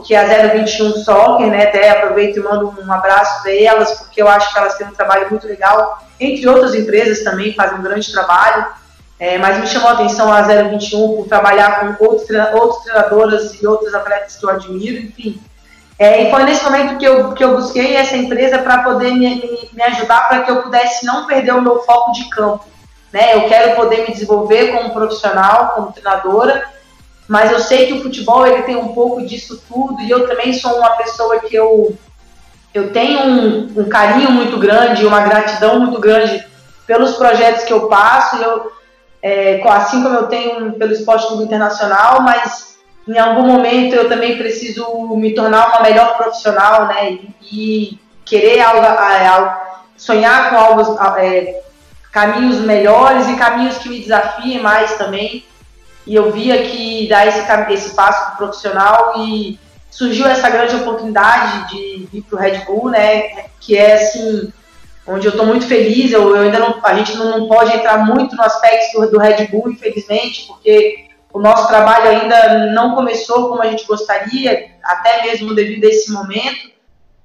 [0.05, 4.21] que é a 021 Soccer, né, até aproveito e mando um abraço para elas, porque
[4.21, 7.83] eu acho que elas têm um trabalho muito legal, entre outras empresas também fazem um
[7.83, 8.65] grande trabalho,
[9.19, 13.93] é, mas me chamou a atenção a 021 por trabalhar com outros treinadoras e outros
[13.93, 15.39] atletas que eu admiro, enfim,
[16.01, 19.35] é, e foi nesse momento que eu, que eu busquei essa empresa para poder me,
[19.35, 22.65] me, me ajudar para que eu pudesse não perder o meu foco de campo.
[23.13, 23.35] Né?
[23.35, 26.67] Eu quero poder me desenvolver como profissional, como treinadora,
[27.27, 30.53] mas eu sei que o futebol ele tem um pouco disso tudo e eu também
[30.53, 31.95] sou uma pessoa que eu,
[32.73, 36.43] eu tenho um, um carinho muito grande, uma gratidão muito grande
[36.87, 38.71] pelos projetos que eu passo, eu,
[39.21, 42.75] é, assim como eu tenho pelo Esporte Clube Internacional, mas
[43.07, 47.19] em algum momento eu também preciso me tornar uma melhor profissional, né?
[47.41, 47.99] E,
[48.31, 49.55] querer algo, algo,
[49.97, 51.61] sonhar com algo, é,
[52.11, 55.43] caminhos melhores e caminhos que me desafiem mais também.
[56.07, 59.59] E eu via que dar esse, esse passo pro profissional e
[59.89, 63.47] surgiu essa grande oportunidade de vir pro Red Bull, né?
[63.59, 64.51] Que é assim,
[65.05, 66.11] onde eu estou muito feliz.
[66.11, 69.47] Eu, eu, ainda não, a gente não, não, pode entrar muito no aspecto do Red
[69.47, 75.55] Bull, infelizmente, porque o nosso trabalho ainda não começou como a gente gostaria, até mesmo
[75.55, 76.71] devido a esse momento.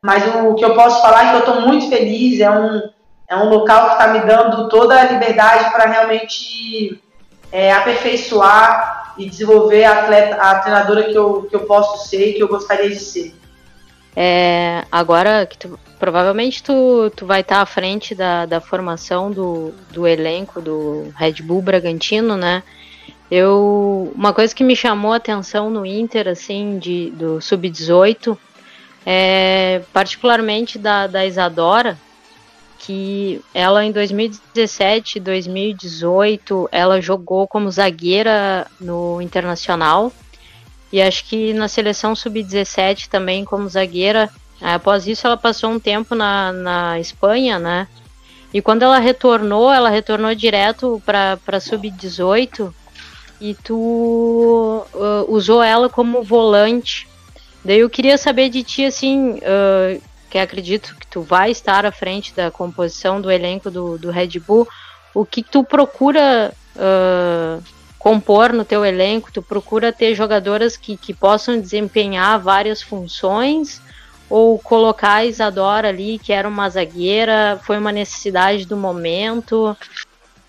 [0.02, 2.40] Mas o que eu posso falar é que eu estou muito feliz.
[2.40, 2.82] É um,
[3.28, 7.02] é um local que está me dando toda a liberdade para realmente
[7.50, 12.32] é, aperfeiçoar e desenvolver a, atleta, a treinadora que eu, que eu posso ser e
[12.34, 13.34] que eu gostaria de ser.
[14.14, 19.30] É, agora que tu, provavelmente tu, tu vai estar tá à frente da, da formação
[19.30, 22.62] do, do elenco do Red Bull Bragantino, né?
[23.30, 28.38] Eu, uma coisa que me chamou a atenção no Inter, assim, de, do sub-18,
[29.04, 31.98] é particularmente da, da Isadora,
[32.78, 40.12] que ela em 2017, 2018, ela jogou como zagueira no Internacional
[40.92, 44.30] e acho que na seleção sub-17 também como zagueira.
[44.60, 47.88] Após isso, ela passou um tempo na, na Espanha, né?
[48.54, 52.72] E quando ela retornou, ela retornou direto para sub-18
[53.40, 57.08] e tu uh, usou ela como volante.
[57.64, 61.92] Daí eu queria saber de ti, assim, uh, que acredito que tu vai estar à
[61.92, 64.68] frente da composição do elenco do, do Red Bull,
[65.14, 67.62] o que tu procura uh,
[67.98, 69.32] compor no teu elenco?
[69.32, 73.80] Tu procura ter jogadoras que, que possam desempenhar várias funções?
[74.28, 79.76] Ou colocar a Isadora ali, que era uma zagueira, foi uma necessidade do momento?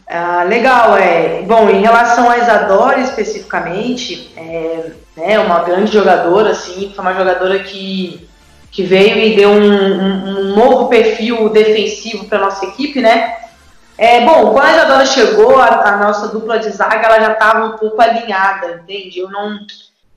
[0.09, 1.41] Ah, legal, é.
[1.41, 7.59] Bom, em relação a Isadora especificamente, é né, uma grande jogadora, assim, foi uma jogadora
[7.59, 8.29] que,
[8.71, 13.35] que veio e deu um, um, um novo perfil defensivo para nossa equipe, né?
[13.97, 17.65] É, bom, quando a Isadora chegou, a, a nossa dupla de zaga ela já estava
[17.65, 19.19] um pouco alinhada, entende?
[19.19, 19.57] Eu não,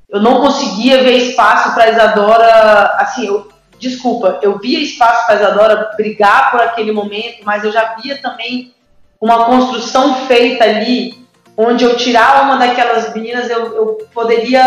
[0.08, 5.90] eu não conseguia ver espaço para Isadora, assim, eu, desculpa, eu via espaço para Isadora
[5.96, 8.72] brigar por aquele momento, mas eu já via também
[9.20, 14.62] uma construção feita ali, onde eu tirar uma daquelas meninas, eu, eu poderia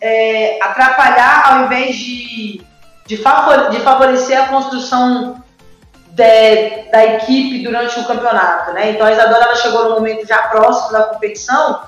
[0.00, 2.62] é, atrapalhar ao invés de,
[3.06, 5.42] de, favor, de favorecer a construção
[6.08, 8.92] de, da equipe durante o campeonato, né?
[8.92, 11.82] Então a Isadora ela chegou no momento já próximo da competição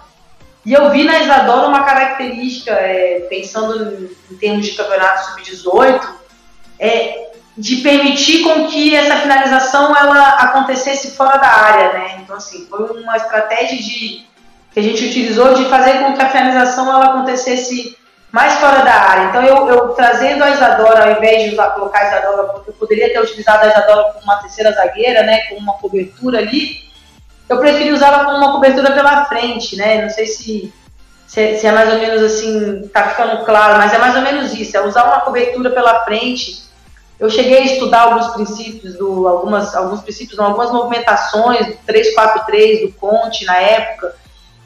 [0.66, 6.06] e eu vi na Isadora uma característica, é, pensando em, em, termos de campeonato sub-18,
[6.78, 7.27] é,
[7.58, 12.20] de permitir com que essa finalização ela acontecesse fora da área, né?
[12.22, 14.26] Então assim foi uma estratégia de
[14.72, 17.98] que a gente utilizou de fazer com que a finalização ela acontecesse
[18.30, 19.28] mais fora da área.
[19.28, 23.10] Então, eu, eu trazendo a Isadora, ao invés de usar, colocar a Isadora, eu poderia
[23.12, 26.86] ter utilizado a Isadora como uma terceira zagueira, né, com uma cobertura ali,
[27.48, 30.72] eu preferi usá-la como uma cobertura pela frente, né, não sei se,
[31.26, 34.52] se, se, é mais ou menos assim, tá ficando claro, mas é mais ou menos
[34.52, 36.67] isso, é usar uma cobertura pela frente.
[37.18, 42.92] Eu cheguei a estudar alguns princípios, do, algumas, alguns princípios, algumas movimentações do 3-4-3 do
[42.92, 44.14] Conte na época,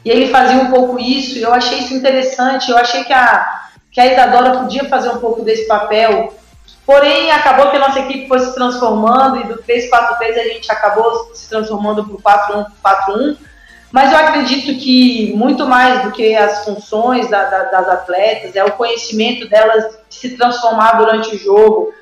[0.05, 3.61] e ele fazia um pouco isso, e eu achei isso interessante, eu achei que a,
[3.91, 6.33] que a Isadora podia fazer um pouco desse papel,
[6.85, 11.31] porém acabou que a nossa equipe foi se transformando, e do 3-4-3 a gente acabou
[11.33, 12.15] se transformando para
[12.53, 13.37] o 4-1-4-1,
[13.93, 18.63] mas eu acredito que muito mais do que as funções da, da, das atletas, é
[18.63, 21.93] o conhecimento delas de se transformar durante o jogo.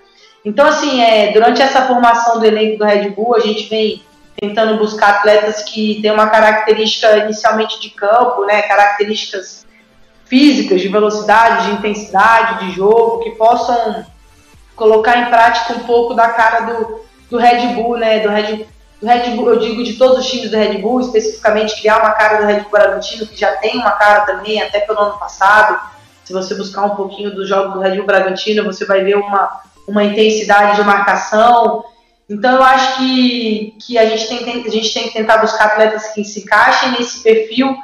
[0.44, 4.04] Então, assim, é, durante essa formação do elenco do Red Bull, a gente vem
[4.40, 9.68] tentando buscar atletas que têm uma característica inicialmente de campo, né, características
[10.26, 14.06] físicas, de velocidade, de intensidade de jogo, que possam
[14.76, 18.66] colocar em prática um pouco da cara do, do Red Bull, né, do Red,
[19.00, 22.12] do Red Bull, eu digo de todos os times do Red Bull, especificamente criar uma
[22.12, 25.80] cara do Red Bull Bragantino, que já tem uma cara também, até pelo ano passado,
[26.24, 29.62] se você buscar um pouquinho do jogo do Red Bull Bragantino, você vai ver uma,
[29.88, 31.84] uma intensidade de marcação,
[32.30, 36.08] então eu acho que, que a, gente tem, a gente tem que tentar buscar atletas
[36.14, 37.76] que se encaixem nesse perfil,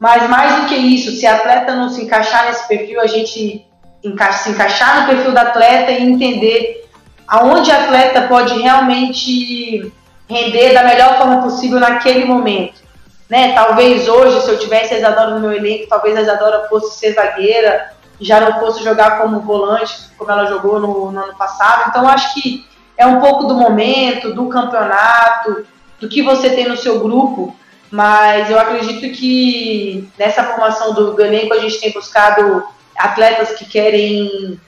[0.00, 3.66] mas mais do que isso, se atleta não se encaixar nesse perfil, a gente
[4.02, 6.88] se encaixar no perfil da atleta e entender
[7.28, 9.92] aonde a atleta pode realmente
[10.28, 12.80] render da melhor forma possível naquele momento.
[13.28, 13.52] Né?
[13.52, 17.12] Talvez hoje, se eu tivesse a Isadora no meu elenco, talvez a Isadora fosse ser
[17.12, 17.92] zagueira,
[18.22, 21.88] já não fosse jogar como volante, como ela jogou no, no ano passado.
[21.88, 22.66] Então, acho que
[22.96, 25.66] é um pouco do momento, do campeonato,
[26.00, 27.56] do que você tem no seu grupo,
[27.90, 32.64] mas eu acredito que nessa formação do, elenco a gente tem buscado
[32.96, 34.58] atletas que querem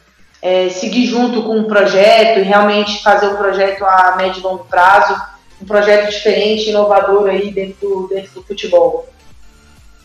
[0.43, 4.65] é, seguir junto com um projeto e realmente fazer um projeto a médio e longo
[4.65, 5.21] prazo,
[5.61, 9.09] um projeto diferente, inovador aí dentro dentro do futebol.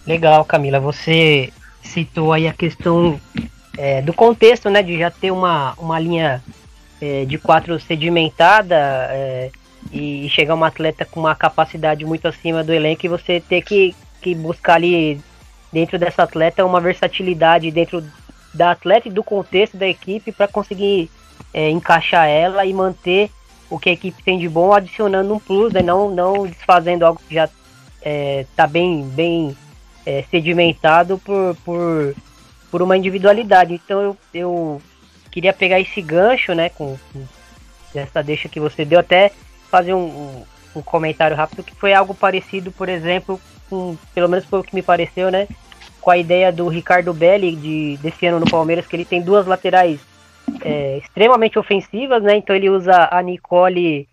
[0.08, 0.80] Legal, Camila.
[0.80, 3.20] Você citou aí a questão
[3.78, 6.44] é, do contexto, né, de já ter uma, uma linha
[7.02, 9.52] é, de quatro sedimentada é,
[9.92, 13.96] e chegar uma atleta com uma capacidade muito acima do elenco e você ter que,
[14.22, 15.22] que buscar ali
[15.72, 18.04] dentro dessa atleta uma versatilidade dentro
[18.54, 21.10] da atleta e do contexto da equipe para conseguir
[21.54, 23.32] é, encaixar ela e manter
[23.70, 27.22] o que a equipe tem de bom, adicionando um plus, né, não, não desfazendo algo
[27.28, 29.56] que já está é, bem, bem
[30.10, 32.16] é, sedimentado por, por,
[32.72, 33.76] por uma individualidade.
[33.76, 34.82] Então eu, eu
[35.30, 37.28] queria pegar esse gancho, né, com, com
[37.94, 39.32] essa deixa que você deu, até
[39.70, 40.44] fazer um,
[40.76, 43.40] um, comentário rápido que foi algo parecido, por exemplo,
[43.70, 45.48] com, pelo menos foi o que me pareceu, né,
[46.02, 49.46] com a ideia do Ricardo Belli de, desse ano no Palmeiras, que ele tem duas
[49.46, 50.00] laterais
[50.64, 54.10] é, extremamente ofensivas, né, então ele usa a Nicole,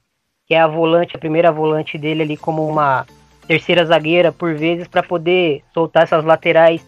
[0.47, 3.07] que é a volante, a primeira volante dele ali como uma
[3.47, 6.85] terceira zagueira por vezes para poder soltar essas laterais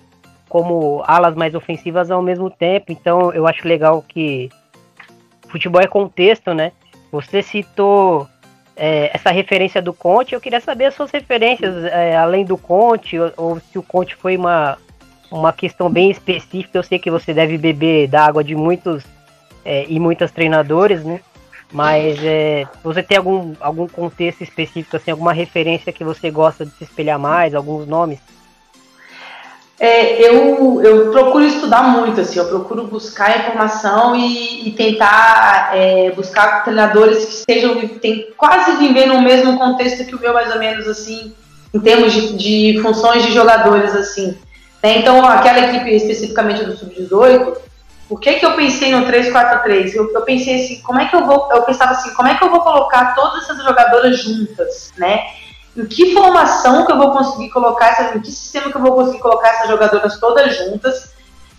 [0.48, 2.90] como alas mais ofensivas ao mesmo tempo.
[2.90, 4.48] Então eu acho legal que
[5.48, 6.72] futebol é contexto, né?
[7.10, 8.26] Você citou
[8.76, 13.18] é, essa referência do Conte, eu queria saber as suas referências, é, além do Conte,
[13.18, 14.78] ou, ou, se o Conte foi uma,
[15.30, 16.78] uma questão bem específica.
[16.78, 19.04] Eu sei que você deve beber da água de muitos
[19.64, 21.20] é, e muitas treinadores, né?
[21.72, 26.72] Mas é, você tem algum, algum contexto específico, assim, alguma referência que você gosta de
[26.72, 28.18] se espelhar mais, alguns nomes?
[29.80, 36.10] É, eu, eu procuro estudar muito, assim, eu procuro buscar informação e, e tentar é,
[36.10, 40.58] buscar treinadores que estejam tem, quase vivendo o mesmo contexto que o meu, mais ou
[40.58, 41.32] menos, assim,
[41.72, 44.36] em termos de, de funções de jogadores, assim.
[44.82, 44.98] Né?
[44.98, 47.67] Então, aquela equipe especificamente do Sub-18,
[48.08, 49.94] por que, que eu pensei no 3-4-3?
[49.94, 52.42] Eu, eu pensei assim, como é que eu vou, eu pensava assim, como é que
[52.42, 55.26] eu vou colocar todas essas jogadoras juntas, né?
[55.78, 58.94] em que formação que eu vou conseguir colocar, essa, em que sistema que eu vou
[58.94, 61.12] conseguir colocar essas jogadoras todas juntas,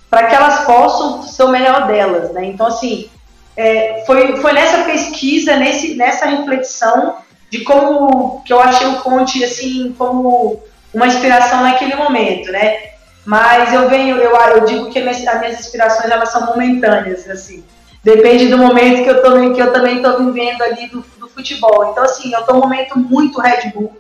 [0.10, 2.46] para que elas possam ser o melhor delas, né?
[2.46, 3.10] Então, assim,
[3.56, 7.18] é, foi, foi nessa pesquisa, nesse, nessa reflexão
[7.50, 10.62] de como que eu achei o Conte, assim, como
[10.94, 12.90] uma inspiração naquele momento, né?
[13.30, 17.64] Mas eu venho, eu, eu digo que as minhas inspirações, elas são momentâneas, assim.
[18.04, 21.92] depende do momento que eu também que eu também estou vivendo ali do, do, futebol.
[21.92, 23.96] Então assim, eu estou num momento muito Red Bull,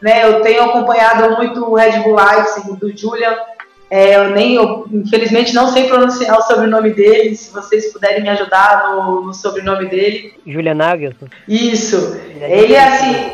[0.00, 0.24] né?
[0.24, 3.36] Eu tenho acompanhado muito o Red Bull Leipzig do Julian.
[3.90, 7.34] É, eu nem, eu, infelizmente, não sei pronunciar o sobrenome dele.
[7.34, 10.32] Se vocês puderem me ajudar no, no sobrenome dele.
[10.46, 11.28] Julian Nagelsmann.
[11.48, 12.16] Isso.
[12.40, 13.32] Ele é assim.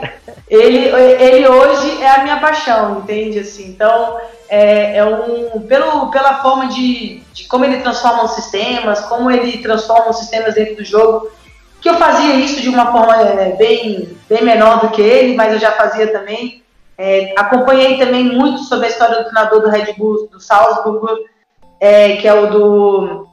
[0.49, 3.41] Ele, ele hoje é a minha paixão, entende?
[3.41, 4.17] Assim, então
[4.49, 9.59] é, é um pelo, pela forma de, de como ele transforma os sistemas, como ele
[9.59, 11.29] transforma os sistemas dentro do jogo.
[11.83, 15.53] Que eu fazia isso de uma forma é, bem, bem menor do que ele, mas
[15.53, 16.63] eu já fazia também.
[16.99, 21.25] É, acompanhei também muito sobre a história do treinador do Red Bull, do Salzburg,
[21.79, 23.29] é, que é o do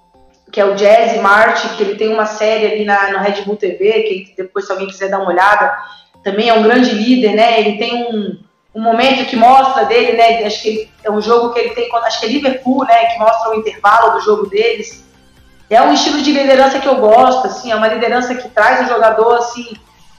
[0.52, 3.56] que é o Jazzy Martin, que ele tem uma série ali na, no Red Bull
[3.56, 5.76] TV, que depois se alguém quiser dar uma olhada,
[6.24, 7.60] também é um grande líder, né?
[7.60, 8.40] Ele tem um,
[8.76, 10.46] um momento que mostra dele, né?
[10.46, 13.06] Acho que ele, é um jogo que ele tem, acho que é Liverpool, né?
[13.08, 15.04] Que mostra o intervalo do jogo deles.
[15.72, 18.94] É um estilo de liderança que eu gosto, assim, é uma liderança que traz o
[18.94, 19.74] jogador, assim,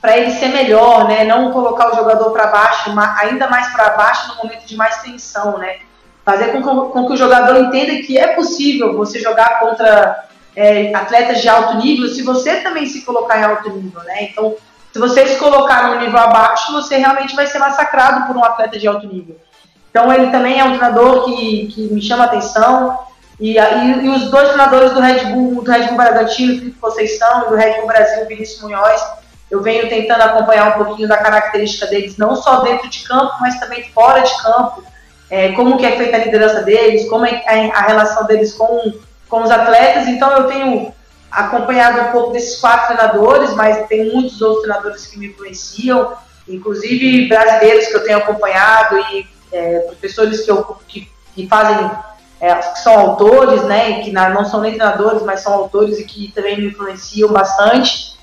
[0.05, 1.25] para ele ser melhor, né?
[1.25, 2.93] Não colocar o jogador para baixo,
[3.23, 5.79] ainda mais para baixo no momento de mais tensão, né?
[6.23, 11.41] Fazer com, com, que o jogador entenda que é possível você jogar contra é, atletas
[11.41, 14.25] de alto nível se você também se colocar em alto nível, né?
[14.25, 14.55] Então,
[14.93, 18.79] se você se colocar no nível abaixo, você realmente vai ser massacrado por um atleta
[18.79, 19.41] de alto nível.
[19.89, 22.99] Então, ele também é um treinador que, que me chama atenção.
[23.41, 27.47] E, e, e, os dois treinadores do Red Bull, do Red Bull Bragantino, Felipe Conceição,
[27.47, 29.24] e do Red Bull Brasil, Vinícius Munhoz,
[29.55, 33.59] eu venho tentando acompanhar um pouquinho da característica deles, não só dentro de campo, mas
[33.61, 34.83] também fora de campo.
[35.31, 38.93] É, como que é feita a liderança deles, como é a relação deles com,
[39.29, 40.09] com os atletas.
[40.09, 40.93] Então eu tenho
[41.31, 46.15] acompanhado um pouco desses quatro treinadores, mas tem muitos outros treinadores que me influenciam,
[46.49, 51.91] inclusive brasileiros que eu tenho acompanhado e é, professores que, eu, que, que fazem,
[52.41, 56.33] é, que são autores, né, que não são nem treinadores, mas são autores e que
[56.33, 58.14] também me influenciam bastante.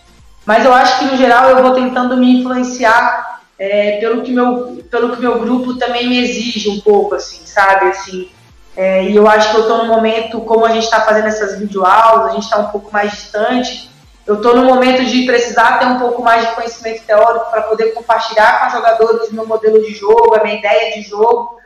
[0.45, 4.83] Mas eu acho que no geral eu vou tentando me influenciar é, pelo que meu
[4.89, 8.29] pelo que meu grupo também me exige um pouco, assim, sabe, assim.
[8.75, 11.59] É, e eu acho que eu estou no momento, como a gente está fazendo essas
[11.59, 13.89] videoaulas, a gente está um pouco mais distante.
[14.25, 17.93] Eu estou no momento de precisar ter um pouco mais de conhecimento teórico para poder
[17.93, 21.57] compartilhar com os jogadores o meu modelo de jogo, a minha ideia de jogo.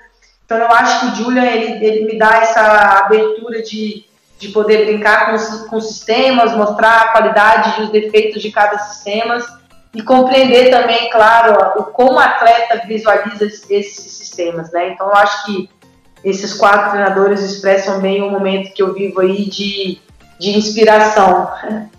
[0.46, 2.62] Então eu acho que o Julian ele, ele me dá essa
[3.00, 4.06] abertura de
[4.38, 9.38] de poder brincar com, com sistemas, mostrar a qualidade e os defeitos de cada sistema
[9.94, 14.90] e compreender também, claro, o como o atleta visualiza esses sistemas, né?
[14.90, 15.70] Então, eu acho que
[16.24, 20.00] esses quatro treinadores expressam bem o momento que eu vivo aí de,
[20.40, 21.50] de inspiração.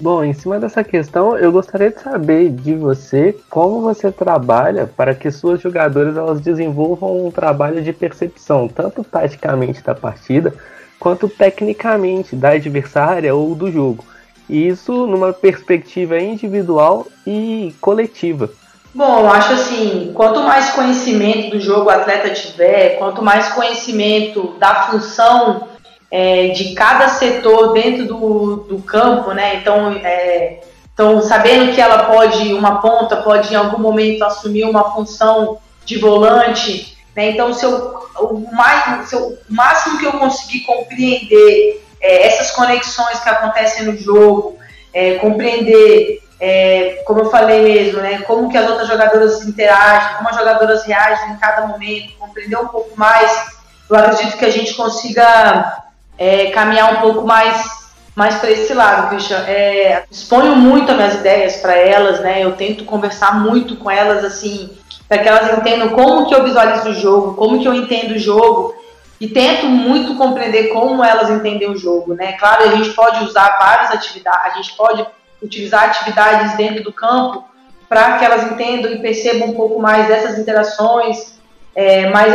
[0.00, 5.12] Bom, em cima dessa questão, eu gostaria de saber de você como você trabalha para
[5.12, 10.54] que suas jogadoras elas desenvolvam um trabalho de percepção, tanto taticamente da partida,
[10.98, 14.04] quanto tecnicamente da adversária ou do jogo.
[14.48, 18.50] E isso numa perspectiva individual e coletiva.
[18.94, 24.54] Bom, eu acho assim, quanto mais conhecimento do jogo o atleta tiver, quanto mais conhecimento
[24.58, 25.68] da função
[26.10, 29.56] é, de cada setor dentro do, do campo, né?
[29.56, 30.60] Então, é,
[30.92, 35.96] então, sabendo que ela pode, uma ponta pode em algum momento assumir uma função de
[35.96, 37.30] volante, né?
[37.30, 42.52] Então, se eu, o, mais, se eu, o máximo que eu conseguir compreender é, essas
[42.52, 44.56] conexões que acontecem no jogo,
[44.94, 50.28] é, compreender, é, como eu falei mesmo, né, como que as outras jogadoras interagem, como
[50.28, 53.58] as jogadoras reagem em cada momento, compreender um pouco mais,
[53.90, 55.82] eu acredito que a gente consiga
[56.16, 57.78] é, caminhar um pouco mais
[58.14, 59.38] mais para esse lado, Christian.
[59.46, 62.42] É, exponho muito as minhas ideias para elas, né?
[62.42, 64.76] Eu tento conversar muito com elas, assim,
[65.08, 68.18] para que elas entendam como que eu visualizo o jogo, como que eu entendo o
[68.18, 68.74] jogo
[69.20, 72.32] e tento muito compreender como elas entendem o jogo, né?
[72.32, 75.04] Claro, a gente pode usar várias atividades, a gente pode
[75.42, 77.44] utilizar atividades dentro do campo
[77.88, 81.38] para que elas entendam e percebam um pouco mais dessas interações,
[81.74, 82.34] é, mas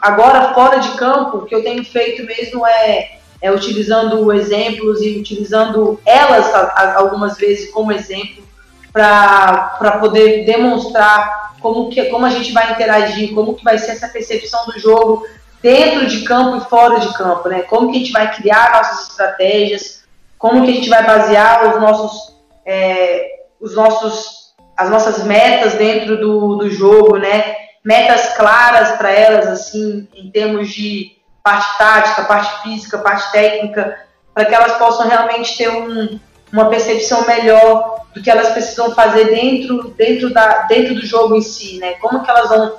[0.00, 5.18] agora fora de campo, o que eu tenho feito mesmo é, é utilizando exemplos e
[5.18, 6.52] utilizando elas
[6.96, 8.44] algumas vezes como exemplo
[8.92, 14.08] para poder demonstrar como, que, como a gente vai interagir, como que vai ser essa
[14.08, 15.26] percepção do jogo
[15.62, 17.62] dentro de campo e fora de campo, né?
[17.62, 20.04] Como que a gente vai criar nossas estratégias,
[20.38, 26.18] como que a gente vai basear os nossos, é, os nossos, as nossas metas dentro
[26.18, 27.56] do, do jogo, né?
[27.84, 33.98] Metas claras para elas, assim, em termos de parte tática, parte física, parte técnica,
[34.34, 36.18] para que elas possam realmente ter um,
[36.52, 41.42] uma percepção melhor do que elas precisam fazer dentro, dentro, da, dentro do jogo em
[41.42, 41.92] si, né?
[41.94, 42.74] Como que elas vão,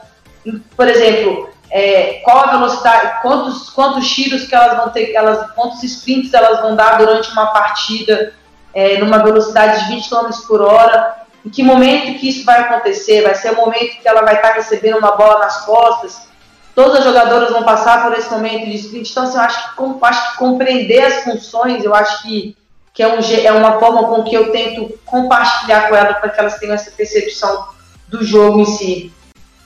[0.75, 5.81] por exemplo, é, qual a velocidade, quantos, quantos tiros que elas vão ter, elas, quantos
[5.83, 8.33] sprints elas vão dar durante uma partida,
[8.73, 11.21] é, numa velocidade de 20 km por hora.
[11.45, 13.23] Em que momento que isso vai acontecer?
[13.23, 16.29] Vai ser o momento que ela vai estar recebendo uma bola nas costas?
[16.75, 19.09] Todas as jogadoras vão passar por esse momento de sprint.
[19.09, 22.55] Então, assim, eu acho que, acho que compreender as funções, eu acho que,
[22.93, 26.39] que é, um, é uma forma com que eu tento compartilhar com elas para que
[26.39, 27.67] elas tenham essa percepção
[28.07, 29.13] do jogo em si.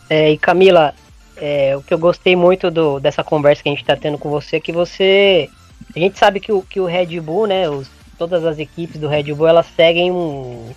[0.09, 0.93] É, e Camila,
[1.35, 4.29] é, o que eu gostei muito do, dessa conversa que a gente está tendo com
[4.29, 5.49] você é que você.
[5.95, 7.69] A gente sabe que o, que o Red Bull, né?
[7.69, 10.69] Os, todas as equipes do Red Bull elas seguem um,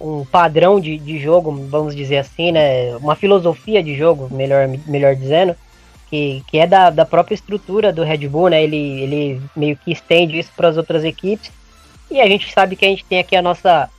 [0.00, 2.94] um padrão de, de jogo, vamos dizer assim, né?
[2.96, 5.56] Uma filosofia de jogo, melhor, melhor dizendo,
[6.08, 8.62] que, que é da, da própria estrutura do Red Bull, né?
[8.62, 11.50] Ele, ele meio que estende isso para as outras equipes.
[12.10, 13.90] E a gente sabe que a gente tem aqui a nossa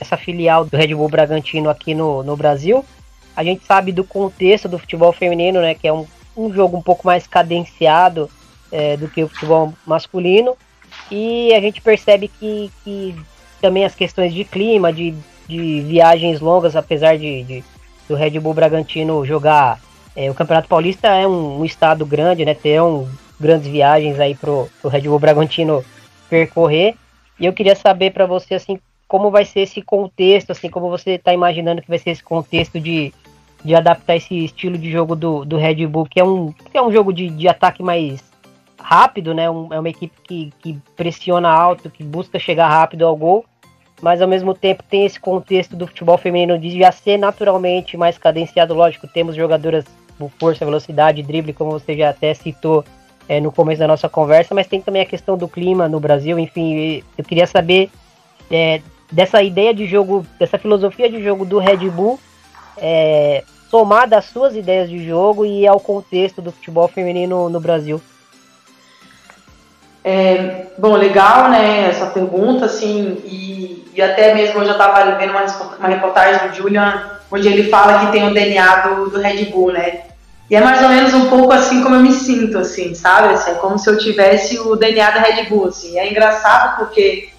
[0.00, 2.84] essa filial do Red Bull Bragantino aqui no, no Brasil.
[3.36, 5.74] A gente sabe do contexto do futebol feminino, né?
[5.74, 8.30] Que é um, um jogo um pouco mais cadenciado
[8.72, 10.56] é, do que o futebol masculino.
[11.10, 13.14] E a gente percebe que, que
[13.60, 15.14] também as questões de clima, de,
[15.46, 17.64] de viagens longas, apesar de, de
[18.08, 19.80] do Red Bull Bragantino jogar
[20.16, 22.56] é, o Campeonato Paulista é um, um, estado grande, né?
[22.80, 23.06] Um,
[23.38, 25.84] grandes viagens aí pro, pro Red Bull Bragantino
[26.30, 26.94] percorrer.
[27.38, 28.78] E eu queria saber para você assim
[29.08, 32.80] como vai ser esse contexto, assim, como você está imaginando que vai ser esse contexto
[32.80, 33.12] de,
[33.64, 36.82] de adaptar esse estilo de jogo do, do Red Bull, que é um, que é
[36.82, 38.24] um jogo de, de ataque mais
[38.78, 39.48] rápido, né?
[39.48, 43.44] Um, é uma equipe que, que pressiona alto, que busca chegar rápido ao gol,
[44.02, 48.18] mas ao mesmo tempo tem esse contexto do futebol feminino de já ser naturalmente mais
[48.18, 48.74] cadenciado.
[48.74, 49.84] Lógico, temos jogadoras
[50.18, 52.84] com força, velocidade, drible, como você já até citou
[53.28, 56.38] é, no começo da nossa conversa, mas tem também a questão do clima no Brasil.
[56.38, 57.90] Enfim, eu queria saber
[58.50, 62.18] é, dessa ideia de jogo, dessa filosofia de jogo do Red Bull,
[62.76, 68.00] é, somada às suas ideias de jogo e ao contexto do futebol feminino no Brasil?
[70.04, 75.30] É, bom, legal, né, essa pergunta, assim, e, e até mesmo eu já estava vendo
[75.30, 75.44] uma,
[75.78, 79.72] uma reportagem do Julian, onde ele fala que tem o DNA do, do Red Bull,
[79.72, 80.02] né,
[80.48, 83.50] e é mais ou menos um pouco assim como eu me sinto, assim, sabe, assim,
[83.50, 87.30] é como se eu tivesse o DNA da Red Bull, assim, é engraçado porque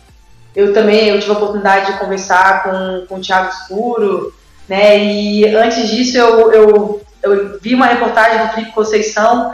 [0.55, 4.33] eu também eu tive a oportunidade de conversar com, com o Thiago Escuro,
[4.67, 4.97] né?
[4.97, 9.53] E antes disso eu, eu, eu vi uma reportagem do Felipe Conceição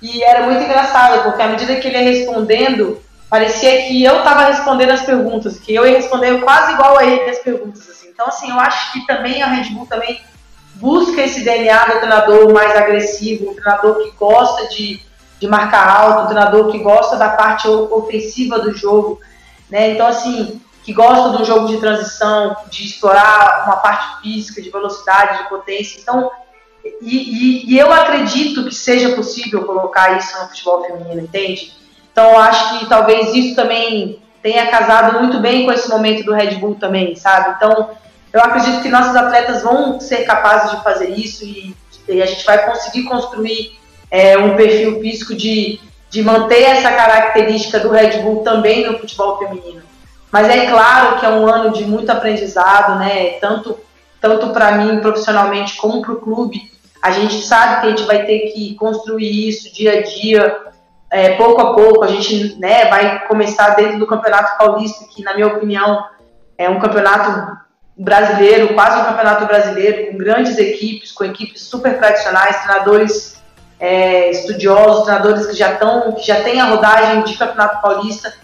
[0.00, 3.00] e era muito engraçado, porque à medida que ele ia respondendo,
[3.30, 7.30] parecia que eu estava respondendo as perguntas, que eu ia responder quase igual a ele
[7.30, 7.88] as perguntas.
[7.88, 8.08] Assim.
[8.10, 10.20] Então, assim, eu acho que também a Red Bull também
[10.74, 15.00] busca esse DNA do treinador mais agressivo, um treinador que gosta de,
[15.40, 19.20] de marcar alto, um treinador que gosta da parte ofensiva do jogo,
[19.70, 19.90] né?
[19.90, 25.42] Então, assim, que gosta um jogo de transição, de explorar uma parte física, de velocidade,
[25.42, 26.00] de potência.
[26.00, 26.30] Então,
[27.00, 31.72] e, e, e, eu acredito que seja possível colocar isso no futebol feminino, entende?
[32.10, 36.56] Então, acho que talvez isso também tenha casado muito bem com esse momento do Red
[36.56, 37.54] Bull também, sabe?
[37.56, 37.90] Então,
[38.32, 41.76] eu acredito que nossos atletas vão ser capazes de fazer isso e,
[42.08, 43.78] e a gente vai conseguir construir
[44.10, 45.80] é, um perfil físico de
[46.12, 49.82] de manter essa característica do Red Bull também no futebol feminino.
[50.30, 53.38] Mas é claro que é um ano de muito aprendizado, né?
[53.40, 53.80] Tanto,
[54.20, 56.70] tanto para mim profissionalmente como para o clube.
[57.00, 60.54] A gente sabe que a gente vai ter que construir isso dia a dia,
[61.10, 62.04] é, pouco a pouco.
[62.04, 66.04] A gente né, vai começar dentro do Campeonato Paulista, que, na minha opinião,
[66.58, 67.56] é um campeonato
[68.02, 73.40] brasileiro, quase um campeonato brasileiro, com grandes equipes, com equipes super tradicionais, treinadores
[73.78, 78.34] é, estudiosos, treinadores que já estão, que já têm a rodagem de Campeonato Paulista.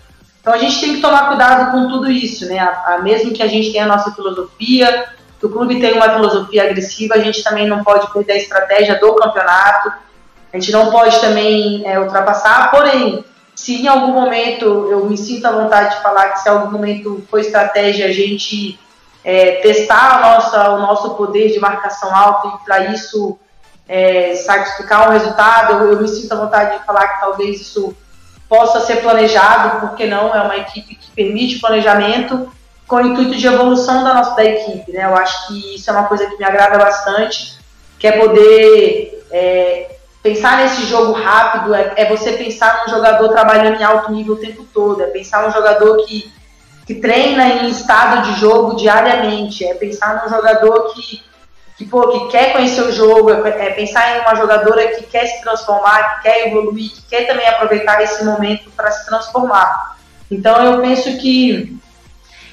[0.40, 2.58] Então a gente tem que tomar cuidado com tudo isso, né?
[2.60, 5.06] A, a, mesmo que a gente tenha a nossa filosofia,
[5.40, 8.98] que o clube tenha uma filosofia agressiva, a gente também não pode perder a estratégia
[9.00, 9.92] do campeonato.
[10.52, 13.24] A gente não pode também é, ultrapassar, porém,
[13.56, 16.70] se em algum momento eu me sinto à vontade de falar que se em algum
[16.70, 18.78] momento for estratégia a gente
[19.24, 23.38] é, testar nossa, o nosso poder de marcação alta e para isso
[23.88, 27.96] é, sacrificar um resultado, eu, eu, me sinto à vontade de falar que talvez isso
[28.48, 32.50] possa ser planejado, porque não é uma equipe que permite planejamento
[32.86, 35.04] com o intuito de evolução da nossa da equipe, né?
[35.04, 37.58] Eu acho que isso é uma coisa que me agrada bastante,
[37.98, 43.80] que é poder é, pensar nesse jogo rápido, é, é, você pensar num jogador trabalhando
[43.80, 46.32] em alto nível o tempo todo, é pensar num jogador que,
[46.88, 51.22] que treina em estado de jogo diariamente, é pensar num jogador que
[51.76, 55.26] que, pô, que quer conhecer o jogo, é, é pensar em uma jogadora que quer
[55.26, 59.96] se transformar, que quer evoluir, que quer também aproveitar esse momento para se transformar.
[60.28, 61.78] Então eu penso que,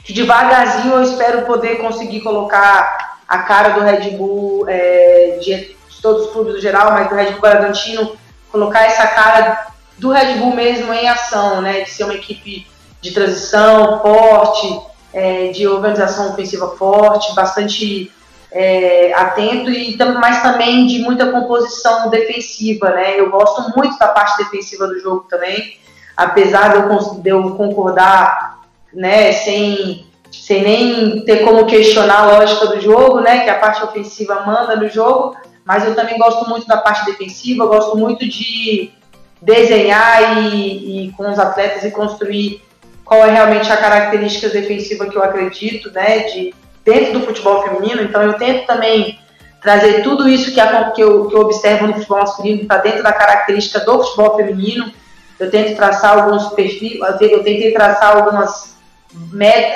[0.03, 6.01] que devagarzinho eu espero poder conseguir colocar a cara do Red Bull, é, de, de
[6.03, 8.15] todos os clubes no geral, mas do Red Bull Bragantino,
[8.51, 11.81] colocar essa cara do Red Bull mesmo em ação, né?
[11.81, 12.67] De ser uma equipe
[13.05, 14.81] de transição forte,
[15.13, 18.11] é, de organização ofensiva forte, bastante
[18.51, 23.19] é, atento, e mas também de muita composição defensiva, né?
[23.19, 25.77] Eu gosto muito da parte defensiva do jogo também,
[26.17, 32.65] apesar de eu, de eu concordar, né, sem, sem nem ter como questionar a lógica
[32.67, 36.65] do jogo, né, que a parte ofensiva manda no jogo, mas eu também gosto muito
[36.65, 38.91] da parte defensiva, gosto muito de
[39.41, 42.65] desenhar e, e com os atletas e construir
[43.05, 46.53] qual é realmente a característica defensiva que eu acredito, né, de
[46.83, 48.01] dentro do futebol feminino.
[48.01, 49.19] Então eu tento também
[49.61, 50.61] trazer tudo isso que,
[50.93, 54.91] que, eu, que eu observo no futebol masculino para dentro da característica do futebol feminino.
[55.39, 58.75] Eu tento traçar alguns perfis, eu tentei traçar algumas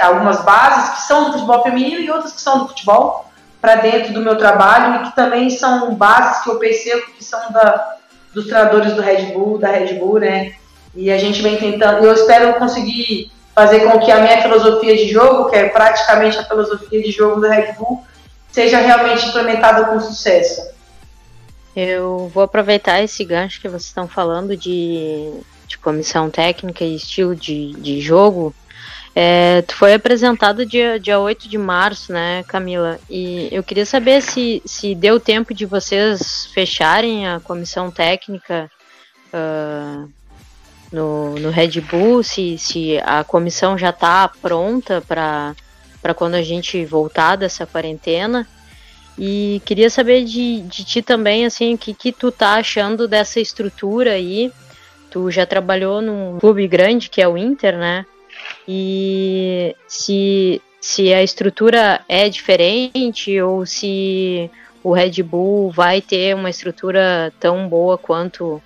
[0.01, 3.25] algumas bases que são do futebol feminino e outras que são do futebol
[3.61, 7.39] para dentro do meu trabalho e que também são bases que eu percebo que são
[7.51, 7.95] da,
[8.33, 10.53] dos treinadores do Red Bull, da Red Bull, né?
[10.95, 15.07] E a gente vem tentando, eu espero conseguir fazer com que a minha filosofia de
[15.09, 18.03] jogo, que é praticamente a filosofia de jogo do Red Bull,
[18.51, 20.61] seja realmente implementada com sucesso.
[21.75, 25.31] Eu vou aproveitar esse gancho que vocês estão falando de,
[25.67, 28.53] de comissão técnica e estilo de, de jogo
[29.15, 32.99] é, tu foi apresentado dia, dia 8 de março, né, Camila?
[33.09, 38.69] E eu queria saber se, se deu tempo de vocês fecharem a comissão técnica
[39.33, 40.09] uh,
[40.91, 45.55] no, no Red Bull, se, se a comissão já está pronta para
[46.15, 48.47] quando a gente voltar dessa quarentena.
[49.17, 53.39] E queria saber de, de ti também, assim, o que, que tu tá achando dessa
[53.39, 54.51] estrutura aí.
[55.11, 58.05] Tu já trabalhou num clube grande que é o Inter, né?
[58.67, 64.49] e se, se a estrutura é diferente ou se
[64.83, 68.61] o Red Bull vai ter uma estrutura tão boa quanto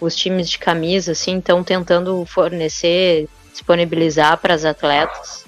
[0.00, 5.44] os times de camisa, assim, estão tentando fornecer, disponibilizar para as atletas?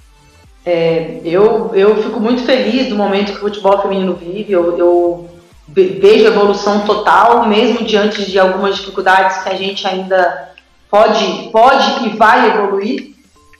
[0.64, 4.52] É, eu, eu fico muito feliz do momento que o futebol feminino vive.
[4.52, 5.30] Eu, eu
[5.68, 10.52] vejo evolução total, mesmo diante de algumas dificuldades que a gente ainda
[10.90, 13.10] pode, pode e vai evoluir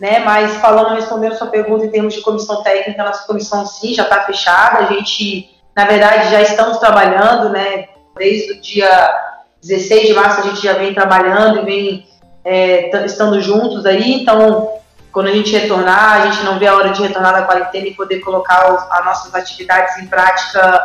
[0.01, 0.21] né?
[0.21, 4.23] Mas falando, respondendo sua pergunta em termos de comissão técnica, nossa comissão sim já está
[4.23, 4.79] fechada.
[4.79, 7.89] A gente, na verdade, já estamos trabalhando, né?
[8.17, 9.30] Desde o dia
[9.63, 12.07] 16 de março a gente já vem trabalhando e vem
[12.45, 14.23] é, estando juntos aí.
[14.23, 14.71] Então,
[15.13, 17.95] quando a gente retornar, a gente não vê a hora de retornar da quarentena e
[17.95, 20.83] poder colocar os, as nossas atividades em prática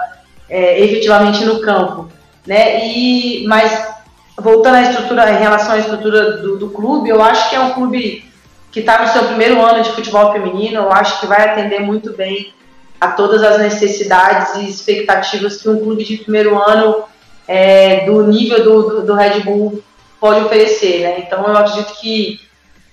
[0.49, 2.09] é, efetivamente no campo,
[2.45, 2.86] né?
[2.86, 3.95] E mas
[4.38, 7.73] voltando à estrutura, em relação à estrutura do, do clube, eu acho que é um
[7.73, 8.30] clube
[8.71, 12.11] que está no seu primeiro ano de futebol feminino, eu acho que vai atender muito
[12.11, 12.53] bem
[12.99, 17.05] a todas as necessidades e expectativas que um clube de primeiro ano
[17.48, 19.84] é, do nível do, do, do, Red Bull
[20.20, 21.02] pode oferecer.
[21.02, 21.20] Né?
[21.20, 22.39] Então eu acredito que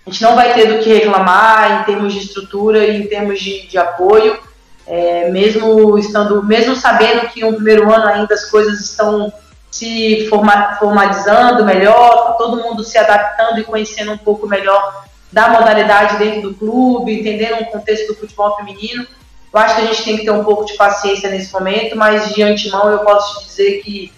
[0.07, 3.41] a gente não vai ter do que reclamar em termos de estrutura e em termos
[3.41, 4.39] de, de apoio,
[4.87, 9.33] é, mesmo estando, mesmo sabendo que um primeiro ano ainda as coisas estão
[9.71, 16.19] se forma, formalizando melhor, todo mundo se adaptando e conhecendo um pouco melhor da modalidade
[16.19, 19.07] dentro do clube, entendendo o contexto do futebol feminino.
[19.53, 22.35] Eu acho que a gente tem que ter um pouco de paciência nesse momento, mas
[22.35, 24.13] de antemão eu posso te dizer que,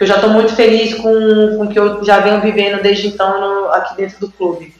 [0.00, 1.12] que eu já estou muito feliz com,
[1.58, 4.74] com o que eu já venho vivendo desde então no, aqui dentro do clube.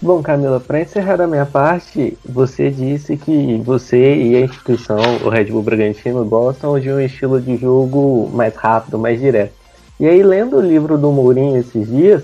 [0.00, 5.28] Bom, Camila, para encerrar a minha parte, você disse que você e a instituição, o
[5.28, 9.52] Red Bull Bragantino, gostam de um estilo de jogo mais rápido, mais direto.
[9.98, 12.22] E aí, lendo o livro do Mourinho esses dias,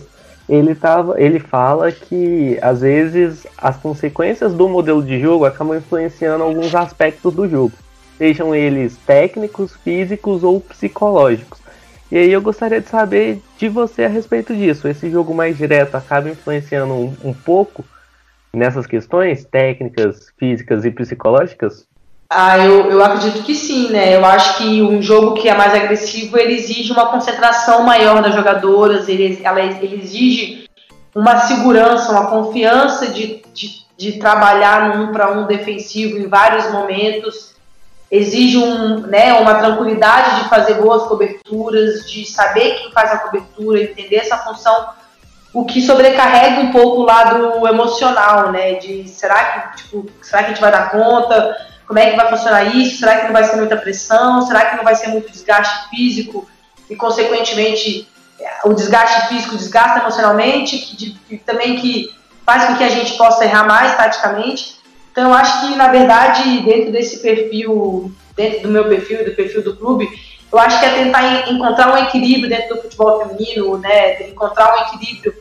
[0.48, 6.44] ele, tava, ele fala que às vezes as consequências do modelo de jogo acabam influenciando
[6.44, 7.72] alguns aspectos do jogo,
[8.16, 11.66] sejam eles técnicos, físicos ou psicológicos.
[12.10, 14.88] E aí eu gostaria de saber de você a respeito disso.
[14.88, 17.84] Esse jogo mais direto acaba influenciando um, um pouco
[18.52, 21.86] nessas questões técnicas, físicas e psicológicas?
[22.30, 24.14] Ah, eu, eu acredito que sim, né?
[24.14, 28.34] Eu acho que um jogo que é mais agressivo, ele exige uma concentração maior das
[28.34, 30.68] jogadoras, ele, ela, ele exige
[31.14, 37.54] uma segurança, uma confiança de, de, de trabalhar num para um defensivo em vários momentos,
[38.10, 43.82] exige um, né, uma tranquilidade de fazer boas coberturas, de saber quem faz a cobertura,
[43.82, 44.88] entender essa função,
[45.52, 48.74] o que sobrecarrega um pouco o lado emocional, né?
[48.74, 51.56] De será que, tipo, será que a gente vai dar conta?
[51.86, 52.98] Como é que vai funcionar isso?
[52.98, 54.42] Será que não vai ser muita pressão?
[54.42, 56.48] Será que não vai ser muito desgaste físico
[56.88, 58.06] e, consequentemente,
[58.64, 63.44] o desgaste físico desgasta emocionalmente, que, que também que faz com que a gente possa
[63.44, 64.77] errar mais taticamente?
[65.18, 69.64] Então, eu acho que, na verdade, dentro desse perfil, dentro do meu perfil, do perfil
[69.64, 70.08] do clube,
[70.52, 74.28] eu acho que é tentar encontrar um equilíbrio dentro do futebol feminino, né?
[74.28, 75.34] Encontrar um equilíbrio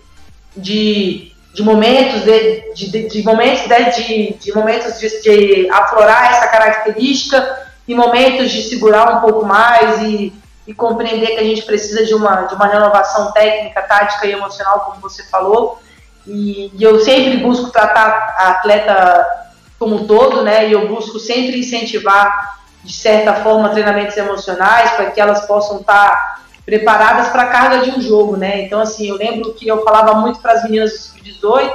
[0.55, 3.63] de de momentos de, de, de momentos
[3.95, 10.01] de, de, momentos de, de aflorar essa característica e momentos de segurar um pouco mais
[10.03, 10.31] e,
[10.67, 14.81] e compreender que a gente precisa de uma, de uma renovação técnica, tática e emocional,
[14.81, 15.79] como você falou.
[16.27, 19.46] E, e eu sempre busco tratar a atleta
[19.79, 20.67] como um todo, né?
[20.67, 26.41] E eu busco sempre incentivar, de certa forma, treinamentos emocionais para que elas possam estar
[26.65, 28.61] preparadas para a carga de um jogo, né?
[28.61, 31.73] Então, assim, eu lembro que eu falava muito para as meninas do Sub-18,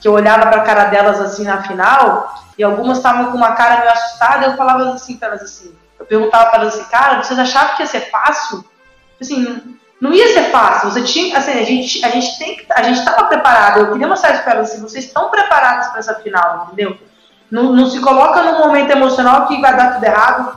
[0.00, 3.52] que eu olhava para a cara delas assim na final, e algumas estavam com uma
[3.52, 7.22] cara meio assustada, eu falava assim para elas assim, eu perguntava para elas assim, cara,
[7.22, 8.64] vocês achavam que ia ser fácil?
[9.20, 10.90] Assim, não ia ser fácil.
[10.90, 13.80] Você tinha, assim, a gente, a gente tem, a gente estava preparado.
[13.80, 16.96] Eu queria mostrar para elas assim, vocês estão preparadas para essa final, entendeu?
[17.50, 20.56] Não, não, se coloca num momento emocional que vai dar tudo errado.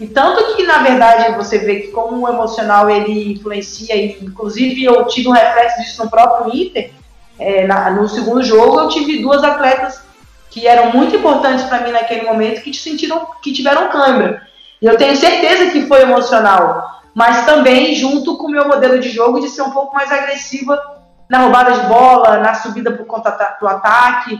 [0.00, 4.82] E, tanto que na verdade você vê que como o emocional ele influencia e inclusive
[4.82, 6.90] eu tive um reflexo disso no próprio Inter.
[7.38, 10.02] É, na, no segundo jogo eu tive duas atletas
[10.50, 14.42] que eram muito importantes para mim naquele momento que sentiram que tiveram câimbra.
[14.80, 19.10] E eu tenho certeza que foi emocional mas também junto com o meu modelo de
[19.10, 20.80] jogo de ser um pouco mais agressiva
[21.28, 24.38] na roubada de bola, na subida por conta do ataque,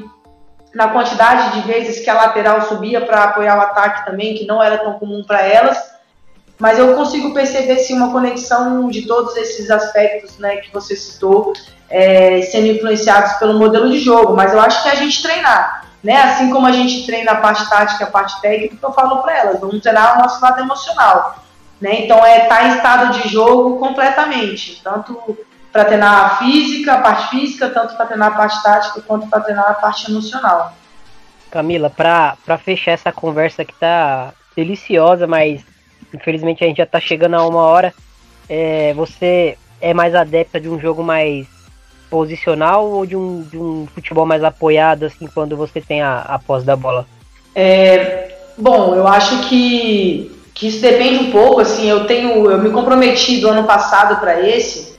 [0.74, 4.62] na quantidade de vezes que a lateral subia para apoiar o ataque também, que não
[4.62, 5.92] era tão comum para elas.
[6.58, 11.52] Mas eu consigo perceber sim uma conexão de todos esses aspectos né, que você citou,
[11.90, 14.34] é, sendo influenciados pelo modelo de jogo.
[14.34, 16.22] Mas eu acho que é a gente treinar, né?
[16.22, 19.60] Assim como a gente treina a parte tática, a parte técnica, eu falo para elas,
[19.60, 21.42] vamos treinar o nosso lado emocional.
[21.80, 22.04] Né?
[22.04, 25.36] Então, é estar tá em estado de jogo completamente, tanto
[25.72, 29.40] para treinar a física, a parte física, tanto para treinar a parte tática, quanto para
[29.40, 30.74] treinar a parte emocional.
[31.50, 35.64] Camila, para fechar essa conversa que tá deliciosa, mas
[36.12, 37.94] infelizmente a gente já tá chegando a uma hora,
[38.48, 41.46] é, você é mais adepta de um jogo mais
[42.10, 46.38] posicional ou de um, de um futebol mais apoiado, assim, quando você tem a, a
[46.38, 47.06] posse da bola?
[47.54, 52.70] É, bom, eu acho que que isso depende um pouco, assim, eu tenho, eu me
[52.70, 54.91] comprometi do ano passado para esse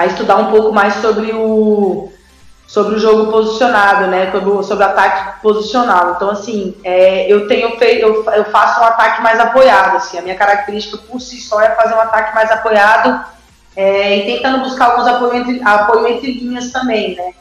[0.00, 2.10] a estudar um pouco mais sobre o
[2.66, 6.12] sobre o jogo posicionado, né, sobre, sobre ataque posicional.
[6.14, 10.22] Então, assim, é, eu tenho feito, eu, eu faço um ataque mais apoiado, assim, a
[10.22, 13.24] minha característica por si só é fazer um ataque mais apoiado
[13.74, 17.34] é, e tentando buscar alguns apoio entre, apoio entre linhas também, né.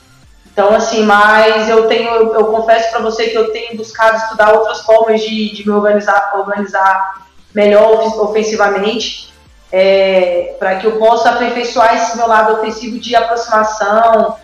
[0.51, 4.51] Então, assim, mas eu tenho, eu, eu confesso para você que eu tenho buscado estudar
[4.51, 9.28] outras formas de, de me organizar, organizar melhor ofensivamente,
[9.71, 14.35] é, para que eu possa aperfeiçoar esse meu lado ofensivo de aproximação,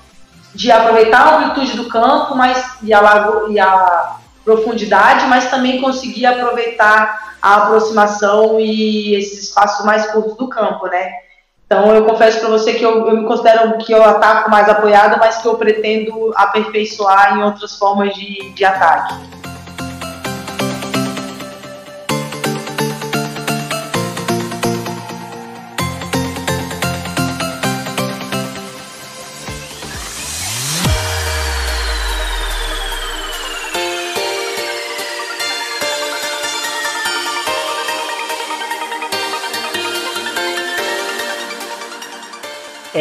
[0.53, 6.25] de aproveitar a amplitude do campo mas, e, a, e a profundidade, mas também conseguir
[6.25, 11.11] aproveitar a aproximação e esses espaços mais curtos do campo, né?
[11.65, 15.17] Então eu confesso para você que eu, eu, me considero que eu ataco mais apoiado,
[15.19, 19.15] mas que eu pretendo aperfeiçoar em outras formas de, de ataque.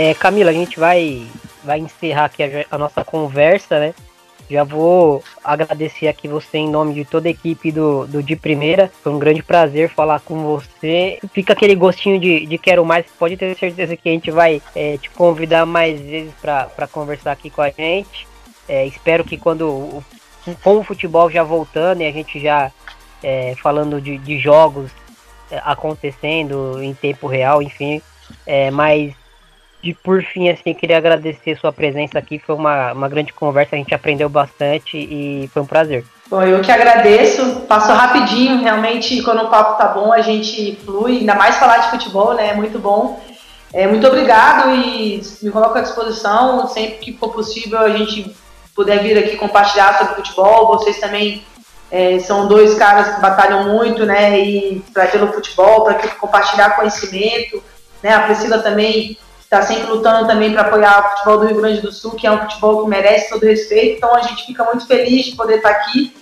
[0.05, 1.26] É, Camila, a gente vai,
[1.64, 3.94] vai encerrar aqui a, a, nossa conversa, né?
[4.50, 8.92] Já vou agradecer aqui você em nome de toda a equipe do, do De Primeira.
[9.02, 11.18] Foi um grande prazer falar com você.
[11.32, 13.07] Fica aquele gostinho de, de quero mais.
[13.18, 17.48] Pode ter certeza que a gente vai é, te convidar mais vezes para conversar aqui
[17.48, 18.28] com a gente.
[18.68, 20.05] É, espero que quando
[20.62, 22.70] com o futebol já voltando e a gente já
[23.22, 24.90] é, falando de, de jogos
[25.50, 28.02] é, acontecendo em tempo real, enfim,
[28.46, 29.14] é, mas
[29.85, 32.39] de por fim, assim, queria agradecer sua presença aqui.
[32.39, 36.07] Foi uma, uma grande conversa, a gente aprendeu bastante e foi um prazer.
[36.30, 37.61] Bom, eu que agradeço.
[37.68, 41.91] Passou rapidinho, realmente, quando o papo tá bom, a gente flui, ainda mais falar de
[41.91, 42.49] futebol, né?
[42.49, 43.22] É muito bom.
[43.74, 46.66] É, muito obrigado e me coloco à disposição.
[46.68, 48.35] Sempre que for possível, a gente
[48.74, 50.66] puder vir aqui compartilhar sobre futebol.
[50.68, 51.45] Vocês também
[51.91, 54.41] é, são dois caras que batalham muito, né?
[54.41, 57.62] E para pelo futebol, para compartilhar conhecimento.
[58.03, 58.14] Né?
[58.14, 59.18] A Priscila também
[59.55, 62.32] está sempre lutando também para apoiar o futebol do Rio Grande do Sul, que é
[62.32, 63.96] um futebol que merece todo respeito.
[63.96, 66.14] Então a gente fica muito feliz de poder estar tá aqui.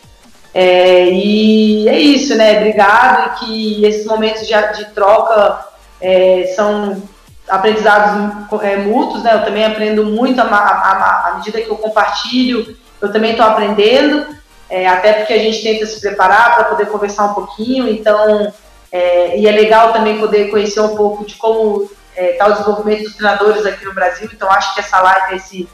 [0.55, 2.59] É, e é isso, né?
[2.59, 5.65] Obrigado e que esses momentos de, de troca
[6.01, 7.03] é, são
[7.49, 9.35] aprendizados é, mútuos, né?
[9.35, 14.27] Eu também aprendo muito à medida que eu compartilho, eu também estou aprendendo,
[14.69, 18.53] é, até porque a gente tenta se preparar para poder conversar um pouquinho, então,
[18.91, 23.15] é, e é legal também poder conhecer um pouco de como é, o desenvolvimento dos
[23.15, 24.29] treinadores aqui no Brasil.
[24.33, 25.69] Então, acho que essa live, esse,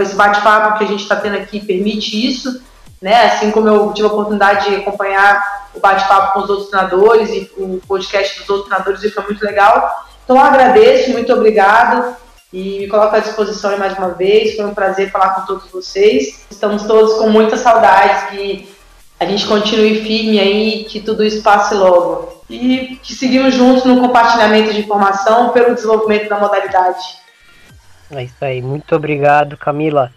[0.00, 2.62] esse bate-papo que a gente está tendo aqui permite isso,
[3.00, 3.26] né?
[3.26, 7.50] Assim como eu tive a oportunidade de acompanhar o bate-papo com os outros treinadores e
[7.56, 10.06] o podcast dos outros treinadores e foi muito legal.
[10.24, 12.16] Então agradeço, muito obrigado
[12.52, 14.56] e me coloco à disposição mais uma vez.
[14.56, 16.44] Foi um prazer falar com todos vocês.
[16.50, 18.68] Estamos todos com muitas saudades que
[19.20, 22.37] a gente continue firme aí, que tudo isso passe logo.
[22.48, 27.18] E que seguimos juntos no compartilhamento de informação pelo desenvolvimento da modalidade.
[28.10, 30.10] É isso aí, muito obrigado, Camila.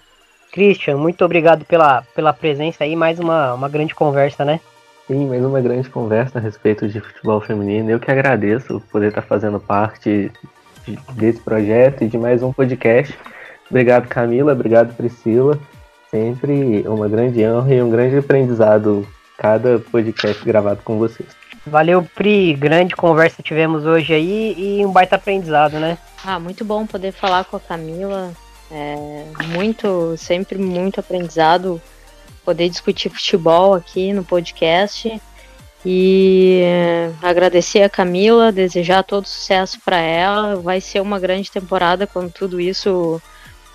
[0.52, 4.60] Christian, muito obrigado pela, pela presença aí, mais uma, uma grande conversa, né?
[5.08, 7.90] Sim, mais uma grande conversa a respeito de futebol feminino.
[7.90, 10.32] Eu que agradeço poder estar fazendo parte
[10.86, 13.18] de, desse projeto e de mais um podcast.
[13.70, 14.54] Obrigado, Camila.
[14.54, 15.58] Obrigado, Priscila.
[16.10, 19.08] Sempre uma grande honra e um grande aprendizado
[19.38, 21.41] cada podcast gravado com vocês.
[21.66, 22.54] Valeu, Pri.
[22.56, 25.98] Grande conversa tivemos hoje aí e um baita aprendizado, né?
[26.24, 28.32] Ah, muito bom poder falar com a Camila.
[28.72, 31.82] É, muito, sempre muito aprendizado
[32.44, 35.22] poder discutir futebol aqui no podcast.
[35.86, 36.62] E
[37.22, 40.56] agradecer a Camila, desejar todo sucesso para ela.
[40.58, 43.22] Vai ser uma grande temporada quando tudo isso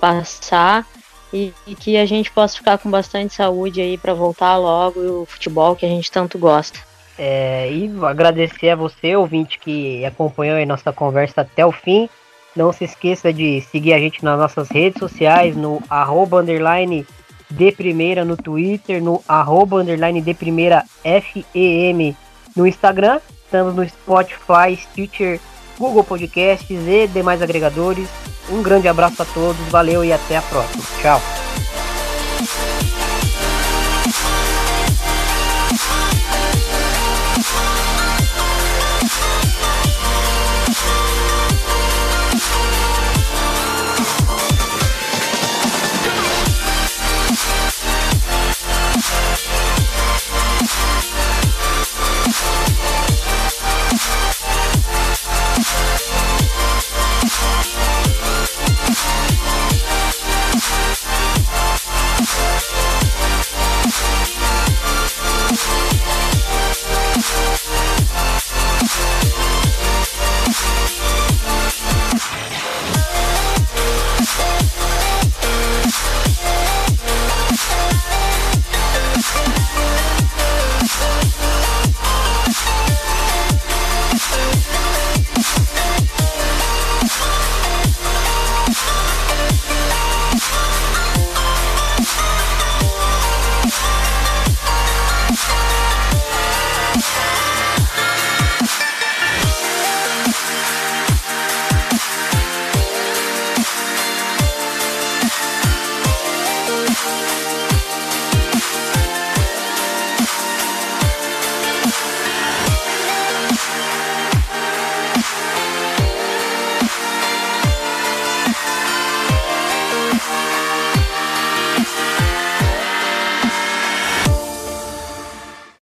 [0.01, 0.87] passar
[1.33, 5.27] e, e, que a gente possa ficar com bastante saúde aí para voltar logo o
[5.27, 6.79] futebol que a gente tanto gosta.
[7.19, 12.09] É, e agradecer a você, ouvinte, que acompanhou a nossa conversa até o fim.
[12.55, 17.07] Não se esqueça de seguir a gente nas nossas redes sociais, no arroba underline
[17.51, 22.17] de primeira no Twitter, no arroba underline de primeira FEM
[22.55, 23.21] no Instagram.
[23.45, 25.41] Estamos no Spotify, Stitcher,
[25.79, 28.09] Google Podcasts e demais agregadores.
[28.51, 30.83] Um grande abraço a todos, valeu e até a próxima.
[31.01, 31.46] Tchau.